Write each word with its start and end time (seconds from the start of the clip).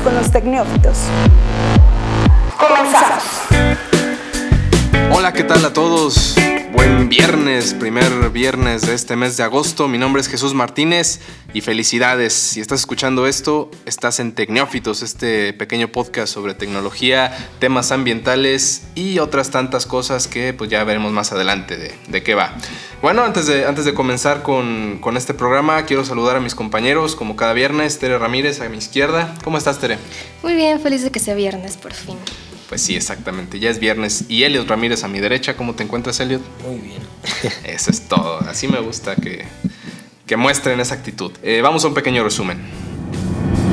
con 0.00 0.14
los 0.14 0.30
tecnófitos. 0.30 0.98
Comenzamos. 2.58 3.24
Hola, 5.10 5.32
¿qué 5.32 5.44
tal 5.44 5.64
a 5.64 5.72
todos? 5.72 6.36
Buen 6.72 7.08
viernes, 7.08 7.74
primer 7.74 8.30
viernes 8.30 8.82
de 8.82 8.94
este 8.94 9.16
mes 9.16 9.36
de 9.36 9.42
agosto. 9.42 9.88
Mi 9.88 9.98
nombre 9.98 10.20
es 10.20 10.28
Jesús 10.28 10.54
Martínez 10.54 11.20
y 11.54 11.62
felicidades. 11.62 12.34
Si 12.34 12.60
estás 12.60 12.80
escuchando 12.80 13.26
esto, 13.26 13.70
estás 13.86 14.20
en 14.20 14.32
Tecnófitos, 14.32 15.02
este 15.02 15.52
pequeño 15.54 15.88
podcast 15.88 16.32
sobre 16.32 16.54
tecnología, 16.54 17.36
temas 17.58 17.90
ambientales 17.90 18.82
y 18.94 19.18
otras 19.18 19.50
tantas 19.50 19.86
cosas 19.86 20.28
que 20.28 20.52
pues 20.52 20.70
ya 20.70 20.84
veremos 20.84 21.12
más 21.12 21.32
adelante 21.32 21.76
de, 21.76 21.94
de 22.08 22.22
qué 22.22 22.34
va. 22.34 22.54
Bueno, 23.00 23.22
antes 23.22 23.46
de, 23.46 23.64
antes 23.64 23.84
de 23.84 23.94
comenzar 23.94 24.42
con, 24.42 24.98
con 25.00 25.16
este 25.16 25.32
programa, 25.32 25.84
quiero 25.86 26.04
saludar 26.04 26.36
a 26.36 26.40
mis 26.40 26.56
compañeros, 26.56 27.14
como 27.14 27.36
cada 27.36 27.52
viernes, 27.52 27.98
Tere 28.00 28.18
Ramírez 28.18 28.60
a 28.60 28.68
mi 28.68 28.78
izquierda. 28.78 29.34
¿Cómo 29.44 29.56
estás, 29.56 29.78
Tere? 29.78 29.98
Muy 30.42 30.54
bien, 30.54 30.80
feliz 30.80 31.04
de 31.04 31.10
que 31.10 31.20
sea 31.20 31.34
viernes 31.34 31.76
por 31.76 31.92
fin. 31.92 32.16
Pues 32.68 32.82
sí, 32.82 32.96
exactamente. 32.96 33.60
Ya 33.60 33.70
es 33.70 33.78
viernes. 33.78 34.24
Y 34.28 34.42
Elliot 34.42 34.68
Ramírez 34.68 35.04
a 35.04 35.08
mi 35.08 35.20
derecha. 35.20 35.56
¿Cómo 35.56 35.74
te 35.74 35.84
encuentras, 35.84 36.18
Elliot? 36.20 36.42
Muy 36.66 36.78
bien. 36.78 37.00
Eso 37.64 37.90
es 37.90 38.02
todo. 38.02 38.40
Así 38.40 38.68
me 38.68 38.80
gusta 38.80 39.14
que, 39.16 39.44
que 40.26 40.36
muestren 40.36 40.80
esa 40.80 40.94
actitud. 40.94 41.32
Eh, 41.42 41.60
vamos 41.62 41.84
a 41.84 41.88
un 41.88 41.94
pequeño 41.94 42.24
resumen. 42.24 42.58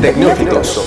Tecnófitos. 0.01 0.79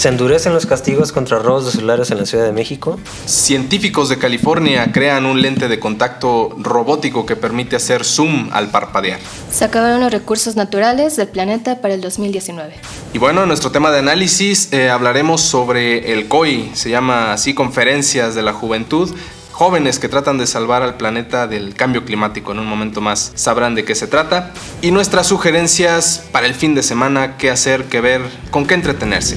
Se 0.00 0.08
endurecen 0.08 0.54
los 0.54 0.64
castigos 0.64 1.12
contra 1.12 1.40
robos 1.40 1.66
de 1.66 1.72
celulares 1.72 2.10
en 2.10 2.16
la 2.16 2.24
Ciudad 2.24 2.46
de 2.46 2.52
México. 2.52 2.98
Científicos 3.26 4.08
de 4.08 4.16
California 4.16 4.90
crean 4.92 5.26
un 5.26 5.42
lente 5.42 5.68
de 5.68 5.78
contacto 5.78 6.56
robótico 6.56 7.26
que 7.26 7.36
permite 7.36 7.76
hacer 7.76 8.06
zoom 8.06 8.48
al 8.50 8.70
parpadear. 8.70 9.20
Se 9.52 9.66
acabaron 9.66 10.00
los 10.00 10.10
recursos 10.10 10.56
naturales 10.56 11.16
del 11.16 11.28
planeta 11.28 11.82
para 11.82 11.92
el 11.92 12.00
2019. 12.00 12.72
Y 13.12 13.18
bueno, 13.18 13.42
en 13.42 13.48
nuestro 13.48 13.72
tema 13.72 13.90
de 13.90 13.98
análisis 13.98 14.72
eh, 14.72 14.88
hablaremos 14.88 15.42
sobre 15.42 16.14
el 16.14 16.28
COI, 16.28 16.70
se 16.72 16.88
llama 16.88 17.34
así 17.34 17.52
Conferencias 17.52 18.34
de 18.34 18.40
la 18.40 18.54
Juventud. 18.54 19.14
Jóvenes 19.52 19.98
que 19.98 20.08
tratan 20.08 20.38
de 20.38 20.46
salvar 20.46 20.82
al 20.82 20.96
planeta 20.96 21.46
del 21.46 21.74
cambio 21.74 22.06
climático. 22.06 22.52
En 22.52 22.60
un 22.60 22.66
momento 22.66 23.02
más 23.02 23.32
sabrán 23.34 23.74
de 23.74 23.84
qué 23.84 23.94
se 23.94 24.06
trata. 24.06 24.54
Y 24.80 24.92
nuestras 24.92 25.26
sugerencias 25.26 26.22
para 26.32 26.46
el 26.46 26.54
fin 26.54 26.74
de 26.74 26.82
semana, 26.82 27.36
qué 27.36 27.50
hacer, 27.50 27.84
qué 27.84 28.00
ver, 28.00 28.22
con 28.50 28.66
qué 28.66 28.72
entretenerse. 28.72 29.36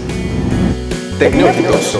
Tecnófitos. 1.20 1.98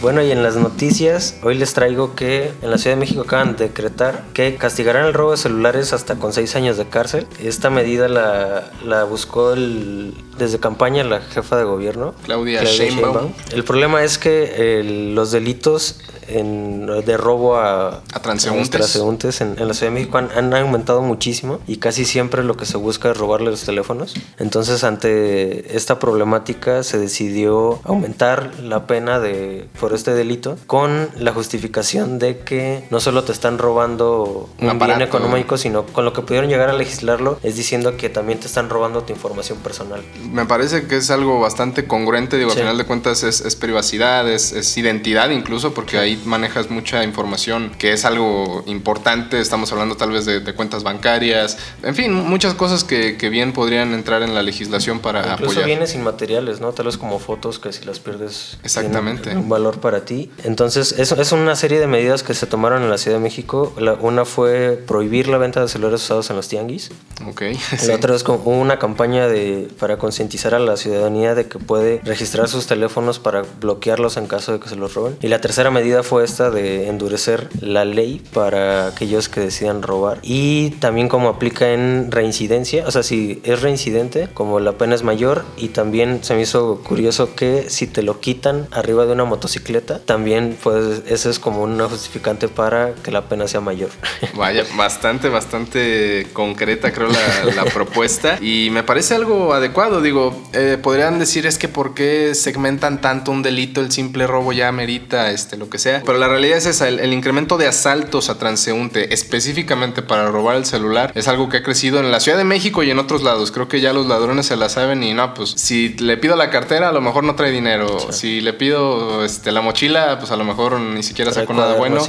Bueno, 0.00 0.22
y 0.22 0.30
en 0.30 0.42
las 0.42 0.56
noticias, 0.56 1.36
hoy 1.42 1.54
les 1.54 1.72
traigo 1.72 2.14
que 2.14 2.52
en 2.62 2.70
la 2.70 2.76
Ciudad 2.78 2.96
de 2.96 3.00
México 3.00 3.22
acaban 3.22 3.56
de 3.56 3.68
decretar 3.68 4.24
que 4.34 4.56
castigarán 4.56 5.06
el 5.06 5.14
robo 5.14 5.30
de 5.32 5.38
celulares 5.38 5.92
hasta 5.94 6.16
con 6.16 6.32
seis 6.32 6.54
años 6.56 6.76
de 6.76 6.86
cárcel. 6.86 7.26
Esta 7.42 7.70
medida 7.70 8.08
la, 8.08 8.70
la 8.84 9.04
buscó 9.04 9.54
el- 9.54 10.14
desde 10.38 10.58
campaña 10.58 11.04
la 11.04 11.20
jefa 11.20 11.56
de 11.56 11.64
gobierno, 11.64 12.14
Claudia 12.24 12.62
Sheinbaum. 12.64 13.32
El 13.52 13.64
problema 13.64 14.02
es 14.04 14.18
que 14.18 14.82
los 15.14 15.30
delitos 15.32 15.98
en- 16.26 16.86
de 16.86 17.16
robo 17.18 17.56
a, 17.56 18.02
A 18.12 18.22
transeúntes. 18.22 18.68
a 18.68 18.78
transeúntes 18.78 19.40
en, 19.42 19.56
en 19.58 19.68
la 19.68 19.74
Ciudad 19.74 19.92
de 19.92 19.98
México 19.98 20.16
han, 20.18 20.30
han 20.32 20.54
aumentado 20.54 21.02
muchísimo 21.02 21.60
y 21.66 21.76
casi 21.76 22.04
siempre 22.06 22.42
lo 22.42 22.56
que 22.56 22.64
se 22.64 22.76
busca 22.78 23.10
es 23.10 23.16
robarle 23.18 23.50
los 23.50 23.62
teléfonos. 23.64 24.14
Entonces, 24.38 24.84
ante 24.84 25.76
esta 25.76 25.98
problemática, 25.98 26.82
se 26.82 26.98
decidió 26.98 27.80
aumentar 27.84 28.52
la 28.62 28.86
pena 28.86 29.20
de, 29.20 29.68
por 29.78 29.92
este 29.92 30.14
delito 30.14 30.56
con 30.66 31.10
la 31.18 31.32
justificación 31.32 32.18
de 32.18 32.38
que 32.38 32.84
no 32.90 33.00
solo 33.00 33.24
te 33.24 33.32
están 33.32 33.58
robando 33.58 34.48
Un 34.60 34.70
un, 34.70 34.78
bien 34.78 35.02
económico, 35.02 35.58
sino 35.58 35.84
con 35.84 36.04
lo 36.06 36.12
que 36.14 36.22
pudieron 36.22 36.48
llegar 36.48 36.70
a 36.70 36.72
legislarlo 36.72 37.38
es 37.42 37.56
diciendo 37.56 37.96
que 37.96 38.08
también 38.08 38.40
te 38.40 38.46
están 38.46 38.70
robando 38.70 39.02
tu 39.02 39.12
información 39.12 39.58
personal. 39.58 40.02
Me 40.30 40.46
parece 40.46 40.86
que 40.86 40.96
es 40.96 41.10
algo 41.10 41.40
bastante 41.40 41.86
congruente, 41.86 42.36
digo, 42.38 42.50
Sí. 42.50 42.56
al 42.58 42.62
final 42.64 42.78
de 42.78 42.84
cuentas 42.84 43.22
es, 43.22 43.40
es 43.40 43.56
privacidad, 43.56 44.28
es, 44.30 44.52
es 44.52 44.76
identidad 44.76 45.30
incluso, 45.30 45.74
porque 45.74 45.98
ahí 45.98 46.20
manejas 46.24 46.70
mucha 46.70 47.04
información 47.04 47.72
que 47.78 47.92
es 47.92 48.04
algo 48.04 48.62
importante, 48.66 49.40
estamos 49.40 49.70
hablando 49.72 49.96
tal 49.96 50.10
vez 50.10 50.24
de, 50.24 50.40
de 50.40 50.54
cuentas 50.54 50.82
bancarias, 50.82 51.58
en 51.82 51.94
fin, 51.94 52.12
muchas 52.12 52.54
cosas 52.54 52.84
que, 52.84 53.16
que 53.16 53.28
bien 53.28 53.52
podrían 53.52 53.92
entrar 53.94 54.22
en 54.22 54.34
la 54.34 54.42
legislación 54.42 55.00
para 55.00 55.20
Incluso 55.20 55.44
apoyar. 55.52 55.64
bienes 55.66 55.94
inmateriales, 55.94 56.60
¿no? 56.60 56.72
Tal 56.72 56.86
vez 56.86 56.96
como 56.96 57.18
fotos 57.18 57.58
que 57.58 57.72
si 57.72 57.84
las 57.84 57.98
pierdes 58.00 58.58
Exactamente. 58.62 59.36
un 59.36 59.48
valor 59.48 59.80
para 59.80 60.04
ti. 60.04 60.30
Entonces, 60.44 60.94
es, 60.98 61.12
es 61.12 61.32
una 61.32 61.56
serie 61.56 61.78
de 61.80 61.86
medidas 61.86 62.22
que 62.22 62.34
se 62.34 62.46
tomaron 62.46 62.82
en 62.82 62.90
la 62.90 62.98
Ciudad 62.98 63.18
de 63.18 63.22
México. 63.22 63.72
La- 63.78 63.94
una 63.94 64.24
fue 64.24 64.82
prohibir 64.86 65.28
la 65.28 65.38
venta 65.38 65.60
de 65.60 65.68
celulares 65.68 66.02
usados 66.02 66.30
en 66.30 66.36
los 66.36 66.48
tianguis. 66.48 66.90
Ok, 67.26 67.42
sí. 67.78 67.86
La 67.86 67.94
otra 67.96 68.14
es 68.14 68.22
como 68.24 68.38
una 68.60 68.78
campaña 68.78 69.26
de, 69.28 69.68
para 69.78 69.96
concientizar 70.14 70.54
a 70.54 70.60
la 70.60 70.76
ciudadanía 70.76 71.34
de 71.34 71.48
que 71.48 71.58
puede 71.58 72.00
registrar 72.04 72.48
sus 72.48 72.68
teléfonos 72.68 73.18
para 73.18 73.42
bloquearlos 73.60 74.16
en 74.16 74.28
caso 74.28 74.52
de 74.52 74.60
que 74.60 74.68
se 74.68 74.76
los 74.76 74.94
roben. 74.94 75.16
Y 75.20 75.26
la 75.26 75.40
tercera 75.40 75.72
medida 75.72 76.04
fue 76.04 76.22
esta 76.22 76.50
de 76.50 76.86
endurecer 76.86 77.48
la 77.60 77.84
ley 77.84 78.22
para 78.32 78.86
aquellos 78.86 79.28
que 79.28 79.40
decidan 79.40 79.82
robar. 79.82 80.20
Y 80.22 80.70
también 80.78 81.08
como 81.08 81.28
aplica 81.28 81.72
en 81.72 82.12
reincidencia, 82.12 82.84
o 82.86 82.92
sea, 82.92 83.02
si 83.02 83.40
es 83.42 83.60
reincidente, 83.60 84.28
como 84.32 84.60
la 84.60 84.78
pena 84.78 84.94
es 84.94 85.02
mayor. 85.02 85.44
Y 85.56 85.70
también 85.70 86.22
se 86.22 86.36
me 86.36 86.42
hizo 86.42 86.80
curioso 86.84 87.34
que 87.34 87.68
si 87.68 87.88
te 87.88 88.04
lo 88.04 88.20
quitan 88.20 88.68
arriba 88.70 89.06
de 89.06 89.14
una 89.14 89.24
motocicleta, 89.24 89.98
también 89.98 90.56
pues 90.62 91.02
ese 91.08 91.28
es 91.28 91.40
como 91.40 91.64
una 91.64 91.88
justificante 91.88 92.46
para 92.46 92.94
que 92.94 93.10
la 93.10 93.22
pena 93.22 93.48
sea 93.48 93.60
mayor. 93.60 93.90
Vaya, 94.36 94.64
bastante, 94.76 95.28
bastante 95.28 96.28
concreta 96.32 96.92
creo 96.92 97.08
la, 97.08 97.52
la 97.52 97.64
propuesta 97.64 98.38
y 98.40 98.68
me 98.70 98.84
parece 98.84 99.16
algo 99.16 99.52
adecuado. 99.54 100.03
Digo, 100.04 100.38
eh, 100.52 100.78
podrían 100.80 101.18
decir 101.18 101.46
es 101.46 101.56
que 101.56 101.66
por 101.66 101.94
qué 101.94 102.34
segmentan 102.34 103.00
tanto 103.00 103.30
un 103.30 103.42
delito, 103.42 103.80
el 103.80 103.90
simple 103.90 104.26
robo 104.26 104.52
ya 104.52 104.70
merita 104.70 105.30
este, 105.30 105.56
lo 105.56 105.70
que 105.70 105.78
sea. 105.78 106.02
Pero 106.04 106.18
la 106.18 106.28
realidad 106.28 106.58
es 106.58 106.66
esa, 106.66 106.88
el, 106.88 107.00
el 107.00 107.12
incremento 107.14 107.56
de 107.56 107.66
asaltos 107.66 108.28
a 108.28 108.38
transeúnte 108.38 109.14
específicamente 109.14 110.02
para 110.02 110.28
robar 110.28 110.56
el 110.56 110.66
celular 110.66 111.10
es 111.14 111.26
algo 111.26 111.48
que 111.48 111.58
ha 111.58 111.62
crecido 111.62 112.00
en 112.00 112.12
la 112.12 112.20
Ciudad 112.20 112.36
de 112.36 112.44
México 112.44 112.82
y 112.82 112.90
en 112.90 112.98
otros 112.98 113.22
lados. 113.22 113.50
Creo 113.50 113.66
que 113.66 113.80
ya 113.80 113.94
los 113.94 114.06
ladrones 114.06 114.46
se 114.46 114.56
la 114.56 114.68
saben 114.68 115.02
y 115.02 115.14
no, 115.14 115.32
pues 115.32 115.54
si 115.56 115.90
le 115.94 116.16
pido 116.18 116.36
la 116.36 116.50
cartera 116.50 116.90
a 116.90 116.92
lo 116.92 117.00
mejor 117.00 117.24
no 117.24 117.34
trae 117.34 117.50
dinero. 117.50 117.98
Si 118.12 118.42
le 118.42 118.52
pido 118.52 119.24
este, 119.24 119.52
la 119.52 119.62
mochila, 119.62 120.18
pues 120.18 120.30
a 120.30 120.36
lo 120.36 120.44
mejor 120.44 120.78
ni 120.78 121.02
siquiera 121.02 121.32
saco 121.32 121.54
nada 121.54 121.76
bueno. 121.76 122.02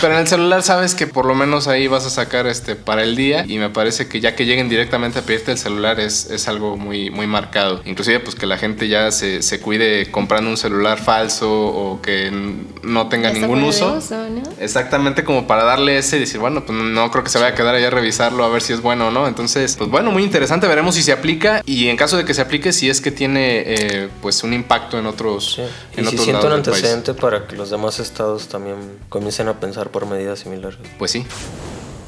Pero 0.00 0.12
en 0.12 0.18
el 0.18 0.26
celular 0.26 0.62
sabes 0.62 0.94
que 0.94 1.06
por 1.06 1.26
lo 1.26 1.34
menos 1.34 1.68
ahí 1.68 1.86
vas 1.86 2.06
a 2.06 2.10
sacar 2.10 2.48
este 2.48 2.74
para 2.74 3.04
el 3.04 3.14
día 3.14 3.44
y 3.46 3.58
me 3.58 3.70
parece 3.70 4.08
que 4.08 4.20
ya 4.20 4.34
que 4.34 4.46
lleguen 4.46 4.68
directamente 4.68 5.20
a 5.20 5.22
pedirte 5.22 5.52
el 5.52 5.58
celular 5.58 6.00
es, 6.00 6.30
es 6.30 6.48
algo 6.48 6.76
muy, 6.76 7.10
muy 7.10 7.26
marcado. 7.36 7.82
Inclusive 7.84 8.20
pues 8.20 8.34
que 8.34 8.46
la 8.46 8.56
gente 8.56 8.88
ya 8.88 9.10
se, 9.10 9.42
se 9.42 9.60
cuide 9.60 10.10
comprando 10.10 10.48
un 10.50 10.56
celular 10.56 10.98
falso 10.98 11.50
o 11.52 12.00
que 12.00 12.30
no 12.82 13.08
tenga 13.08 13.30
ningún 13.32 13.62
uso. 13.62 14.00
¿no? 14.10 14.42
Exactamente 14.58 15.22
como 15.22 15.46
para 15.46 15.64
darle 15.64 15.98
ese 15.98 16.16
y 16.16 16.20
decir, 16.20 16.40
bueno, 16.40 16.64
pues 16.64 16.78
no 16.78 17.10
creo 17.10 17.22
que 17.24 17.30
se 17.30 17.38
vaya 17.38 17.50
a 17.52 17.54
quedar 17.54 17.74
allá 17.74 17.88
a 17.88 17.90
revisarlo 17.90 18.42
a 18.44 18.48
ver 18.48 18.62
si 18.62 18.72
es 18.72 18.80
bueno 18.80 19.08
o 19.08 19.10
no. 19.10 19.28
Entonces, 19.28 19.76
pues 19.76 19.90
bueno, 19.90 20.10
muy 20.10 20.22
interesante, 20.22 20.66
veremos 20.66 20.94
si 20.94 21.02
se 21.02 21.12
aplica 21.12 21.62
y 21.66 21.88
en 21.88 21.96
caso 21.96 22.16
de 22.16 22.24
que 22.24 22.32
se 22.32 22.40
aplique, 22.40 22.72
si 22.72 22.88
es 22.88 23.00
que 23.00 23.10
tiene 23.10 23.62
eh, 23.66 24.08
pues 24.22 24.42
un 24.42 24.52
impacto 24.54 24.98
en 24.98 25.06
otros, 25.06 25.54
Sí. 25.56 25.62
en 25.98 26.04
Y 26.04 26.08
si 26.08 26.18
siento 26.18 26.46
un 26.46 26.52
país. 26.52 26.66
antecedente 26.66 27.14
para 27.14 27.46
que 27.46 27.56
los 27.56 27.68
demás 27.70 27.98
estados 28.00 28.48
también 28.48 28.76
comiencen 29.08 29.48
a 29.48 29.60
pensar 29.60 29.90
por 29.90 30.06
medidas 30.06 30.38
similares. 30.40 30.78
Pues 30.98 31.10
sí. 31.10 31.26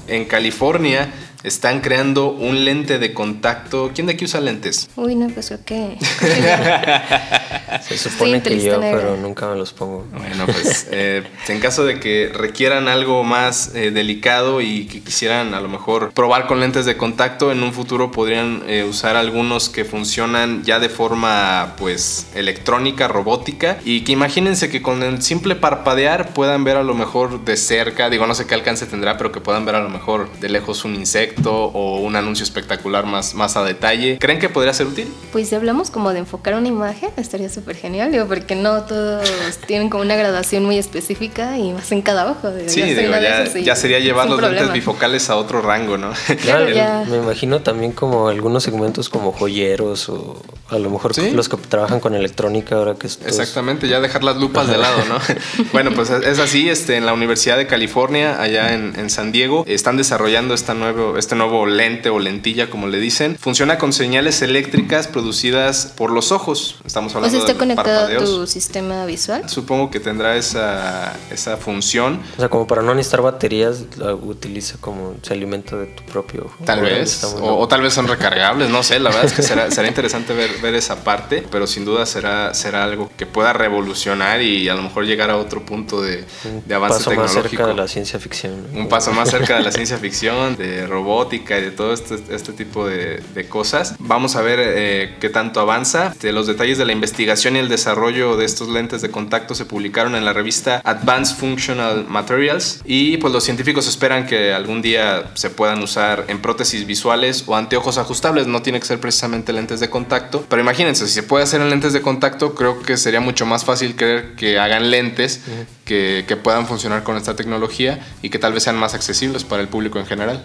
En 0.08 0.24
California 0.24 1.12
están 1.44 1.80
creando 1.80 2.30
un 2.30 2.64
lente 2.64 2.98
de 2.98 3.14
contacto. 3.14 3.92
¿Quién 3.94 4.06
de 4.06 4.14
aquí 4.14 4.24
usa 4.24 4.40
lentes? 4.40 4.90
Uy, 4.96 5.14
no, 5.14 5.28
pues 5.28 5.46
creo 5.46 5.64
que. 5.64 5.98
Se 7.86 7.96
supone 7.96 8.42
que 8.42 8.60
yo, 8.60 8.78
negra. 8.78 8.98
pero 8.98 9.16
nunca 9.16 9.46
me 9.46 9.56
los 9.56 9.72
pongo. 9.72 10.04
Bueno, 10.16 10.46
pues 10.46 10.88
eh, 10.90 11.22
en 11.48 11.60
caso 11.60 11.84
de 11.84 12.00
que 12.00 12.30
requieran 12.34 12.88
algo 12.88 13.22
más 13.24 13.74
eh, 13.74 13.90
delicado 13.90 14.60
y 14.60 14.86
que 14.86 15.00
quisieran 15.00 15.54
a 15.54 15.60
lo 15.60 15.68
mejor 15.68 16.12
probar 16.12 16.46
con 16.46 16.60
lentes 16.60 16.86
de 16.86 16.96
contacto, 16.96 17.52
en 17.52 17.62
un 17.62 17.72
futuro 17.72 18.10
podrían 18.10 18.62
eh, 18.66 18.84
usar 18.84 19.16
algunos 19.16 19.68
que 19.68 19.84
funcionan 19.84 20.64
ya 20.64 20.80
de 20.80 20.88
forma 20.88 21.74
pues 21.78 22.26
electrónica, 22.34 23.06
robótica 23.06 23.78
y 23.84 24.02
que 24.02 24.12
imagínense 24.12 24.70
que 24.70 24.82
con 24.82 25.02
el 25.02 25.22
simple 25.22 25.54
parpadear 25.54 26.32
puedan 26.32 26.64
ver 26.64 26.78
a 26.78 26.82
lo 26.82 26.94
mejor 26.94 27.44
de 27.44 27.56
cerca, 27.56 28.10
digo 28.10 28.26
no 28.26 28.34
sé 28.34 28.46
qué 28.46 28.54
alcance 28.54 28.86
tendrá, 28.86 29.16
pero 29.16 29.30
que 29.30 29.40
puedan 29.40 29.64
ver 29.64 29.76
a 29.76 29.80
lo 29.80 29.88
mejor 29.88 29.97
de 30.40 30.48
lejos 30.48 30.84
un 30.84 30.94
insecto 30.94 31.52
o 31.52 31.98
un 31.98 32.16
anuncio 32.16 32.44
espectacular 32.44 33.04
más, 33.06 33.34
más 33.34 33.56
a 33.56 33.64
detalle. 33.64 34.18
¿Creen 34.18 34.38
que 34.38 34.48
podría 34.48 34.72
ser 34.72 34.86
útil? 34.86 35.08
Pues 35.32 35.48
si 35.48 35.54
hablamos 35.54 35.90
como 35.90 36.12
de 36.12 36.20
enfocar 36.20 36.54
una 36.54 36.68
imagen, 36.68 37.10
estaría 37.16 37.48
súper 37.48 37.76
genial, 37.76 38.10
digo, 38.12 38.26
porque 38.26 38.54
no 38.54 38.82
todos 38.84 39.28
tienen 39.66 39.90
como 39.90 40.02
una 40.02 40.16
graduación 40.16 40.64
muy 40.64 40.78
específica 40.78 41.58
y 41.58 41.72
más 41.72 41.90
en 41.92 42.02
cada 42.02 42.30
ojo. 42.30 42.50
digo, 42.50 42.68
Sí, 42.68 42.80
ya 42.80 42.86
digo, 42.86 43.12
ya, 43.12 43.44
ya 43.60 43.76
sería 43.76 43.98
llevar 43.98 44.28
los 44.28 44.40
lentes 44.40 44.72
bifocales 44.72 45.28
a 45.30 45.36
otro 45.36 45.60
rango, 45.62 45.98
¿no? 45.98 46.12
Claro. 46.42 46.66
Me 47.10 47.16
imagino 47.16 47.60
también 47.60 47.92
como 47.92 48.28
algunos 48.28 48.62
segmentos 48.62 49.08
como 49.08 49.32
joyeros 49.32 50.08
o 50.08 50.40
a 50.70 50.78
lo 50.78 50.90
mejor 50.90 51.14
Sí. 51.14 51.30
los 51.32 51.48
que 51.48 51.56
trabajan 51.56 52.00
con 52.00 52.14
electrónica 52.14 52.76
ahora 52.76 52.94
que 52.94 53.06
es 53.08 53.18
todo- 53.18 53.28
Exactamente, 53.28 53.88
ya 53.88 54.00
dejar 54.00 54.22
las 54.24 54.36
lupas 54.36 54.68
de 54.68 54.78
lado, 54.78 54.98
¿no? 55.08 55.18
bueno, 55.72 55.90
pues 55.94 56.10
es 56.10 56.38
así, 56.38 56.68
este, 56.68 56.96
en 56.96 57.06
la 57.06 57.12
Universidad 57.12 57.56
de 57.56 57.66
California, 57.66 58.40
allá 58.40 58.72
en, 58.74 58.94
en 58.98 59.10
San 59.10 59.32
Diego, 59.32 59.64
están 59.88 59.96
desarrollando 59.96 60.52
esta 60.52 60.74
nuevo, 60.74 61.16
este 61.16 61.34
nuevo 61.34 61.64
lente 61.64 62.10
o 62.10 62.18
lentilla, 62.18 62.68
como 62.68 62.88
le 62.88 62.98
dicen, 62.98 63.38
funciona 63.38 63.78
con 63.78 63.94
señales 63.94 64.42
eléctricas 64.42 65.08
producidas 65.08 65.94
por 65.96 66.10
los 66.10 66.30
ojos. 66.30 66.76
Estamos 66.84 67.14
O 67.14 67.16
hablando 67.16 67.38
sea, 67.38 67.40
está 67.40 67.54
de 67.54 67.58
conectado 67.58 68.14
a 68.14 68.18
tu 68.22 68.46
sistema 68.46 69.06
visual. 69.06 69.48
Supongo 69.48 69.90
que 69.90 69.98
tendrá 69.98 70.36
esa, 70.36 71.16
esa 71.30 71.56
función. 71.56 72.20
O 72.36 72.38
sea, 72.38 72.50
como 72.50 72.66
para 72.66 72.82
no 72.82 72.94
necesitar 72.94 73.22
baterías, 73.22 73.86
la 73.96 74.14
utiliza 74.14 74.76
como 74.78 75.14
se 75.22 75.32
alimenta 75.32 75.74
de 75.78 75.86
tu 75.86 76.02
propio 76.02 76.44
ojo. 76.44 76.64
Tal 76.66 76.82
vez, 76.82 77.24
o, 77.24 77.56
o 77.58 77.66
tal 77.66 77.80
vez 77.80 77.94
son 77.94 78.08
recargables, 78.08 78.68
no 78.68 78.82
sé, 78.82 79.00
la 79.00 79.08
verdad 79.08 79.24
es 79.24 79.32
que 79.32 79.42
será, 79.42 79.70
será 79.70 79.88
interesante 79.88 80.34
ver, 80.34 80.50
ver 80.60 80.74
esa 80.74 81.02
parte, 81.02 81.46
pero 81.50 81.66
sin 81.66 81.86
duda 81.86 82.04
será, 82.04 82.52
será 82.52 82.84
algo 82.84 83.10
que 83.16 83.24
pueda 83.24 83.54
revolucionar 83.54 84.42
y 84.42 84.68
a 84.68 84.74
lo 84.74 84.82
mejor 84.82 85.06
llegar 85.06 85.30
a 85.30 85.38
otro 85.38 85.64
punto 85.64 86.02
de, 86.02 86.26
de 86.66 86.74
avance 86.74 86.98
paso 86.98 87.10
más 87.12 87.30
tecnológico. 87.30 87.62
cerca 87.62 87.66
de 87.68 87.74
la 87.74 87.88
ciencia 87.88 88.18
ficción. 88.18 88.66
¿no? 88.70 88.80
Un 88.80 88.88
paso 88.90 89.12
más 89.12 89.30
cerca 89.30 89.56
de 89.56 89.62
la 89.62 89.70
ciencia 89.70 89.77
ficción, 89.86 90.56
de 90.56 90.86
robótica 90.86 91.58
y 91.58 91.62
de 91.62 91.70
todo 91.70 91.92
este, 91.92 92.16
este 92.30 92.52
tipo 92.52 92.86
de, 92.86 93.22
de 93.34 93.48
cosas. 93.48 93.94
Vamos 93.98 94.36
a 94.36 94.42
ver 94.42 94.60
eh, 94.62 95.16
qué 95.20 95.28
tanto 95.28 95.60
avanza. 95.60 96.08
Este, 96.08 96.32
los 96.32 96.46
detalles 96.46 96.78
de 96.78 96.84
la 96.84 96.92
investigación 96.92 97.56
y 97.56 97.58
el 97.58 97.68
desarrollo 97.68 98.36
de 98.36 98.44
estos 98.44 98.68
lentes 98.68 99.02
de 99.02 99.10
contacto 99.10 99.54
se 99.54 99.64
publicaron 99.64 100.14
en 100.14 100.24
la 100.24 100.32
revista 100.32 100.80
Advanced 100.84 101.36
Functional 101.36 102.06
Materials 102.08 102.80
y 102.84 103.16
pues 103.18 103.32
los 103.32 103.44
científicos 103.44 103.86
esperan 103.86 104.26
que 104.26 104.52
algún 104.52 104.82
día 104.82 105.30
se 105.34 105.50
puedan 105.50 105.82
usar 105.82 106.24
en 106.28 106.40
prótesis 106.40 106.86
visuales 106.86 107.44
o 107.46 107.56
anteojos 107.56 107.98
ajustables. 107.98 108.46
No 108.46 108.62
tiene 108.62 108.80
que 108.80 108.86
ser 108.86 109.00
precisamente 109.00 109.52
lentes 109.52 109.80
de 109.80 109.90
contacto, 109.90 110.44
pero 110.48 110.62
imagínense, 110.62 111.06
si 111.06 111.14
se 111.14 111.22
puede 111.22 111.44
hacer 111.44 111.60
en 111.60 111.70
lentes 111.70 111.92
de 111.92 112.00
contacto, 112.02 112.54
creo 112.54 112.82
que 112.82 112.96
sería 112.96 113.20
mucho 113.20 113.46
más 113.46 113.64
fácil 113.64 113.96
creer 113.96 114.34
que 114.34 114.58
hagan 114.58 114.90
lentes 114.90 115.42
que, 115.84 116.24
que 116.26 116.36
puedan 116.36 116.66
funcionar 116.66 117.02
con 117.02 117.16
esta 117.16 117.36
tecnología 117.36 118.06
y 118.22 118.30
que 118.30 118.38
tal 118.38 118.52
vez 118.52 118.64
sean 118.64 118.76
más 118.76 118.94
accesibles 118.94 119.44
para 119.44 119.57
el 119.60 119.68
público 119.68 119.98
en 119.98 120.06
general. 120.06 120.42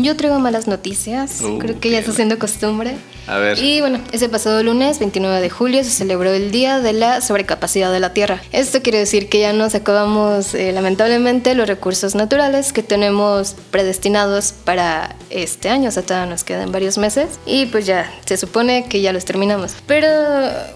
Yo 0.00 0.14
traigo 0.14 0.38
malas 0.38 0.68
noticias, 0.68 1.40
Uh, 1.42 1.58
creo 1.58 1.80
que 1.80 1.90
ya 1.90 1.98
está 1.98 2.12
siendo 2.12 2.38
costumbre. 2.38 2.94
A 3.26 3.38
ver. 3.38 3.58
Y 3.58 3.80
bueno, 3.80 4.00
ese 4.12 4.28
pasado 4.28 4.62
lunes, 4.62 5.00
29 5.00 5.40
de 5.40 5.50
julio, 5.50 5.82
se 5.82 5.90
celebró 5.90 6.32
el 6.32 6.52
Día 6.52 6.78
de 6.78 6.92
la 6.92 7.20
Sobrecapacidad 7.20 7.92
de 7.92 7.98
la 7.98 8.14
Tierra. 8.14 8.40
Esto 8.52 8.80
quiere 8.80 8.98
decir 8.98 9.28
que 9.28 9.40
ya 9.40 9.52
nos 9.52 9.74
acabamos, 9.74 10.54
eh, 10.54 10.72
lamentablemente, 10.72 11.54
los 11.56 11.66
recursos 11.66 12.14
naturales 12.14 12.72
que 12.72 12.84
tenemos 12.84 13.56
predestinados 13.72 14.52
para 14.52 15.16
este 15.30 15.68
año, 15.68 15.88
o 15.88 15.92
sea, 15.92 16.04
todavía 16.04 16.30
nos 16.30 16.44
quedan 16.44 16.70
varios 16.70 16.96
meses. 16.96 17.40
Y 17.44 17.66
pues 17.66 17.84
ya, 17.84 18.10
se 18.24 18.36
supone 18.36 18.86
que 18.88 19.02
ya 19.02 19.12
los 19.12 19.24
terminamos. 19.24 19.74
Pero 19.86 20.08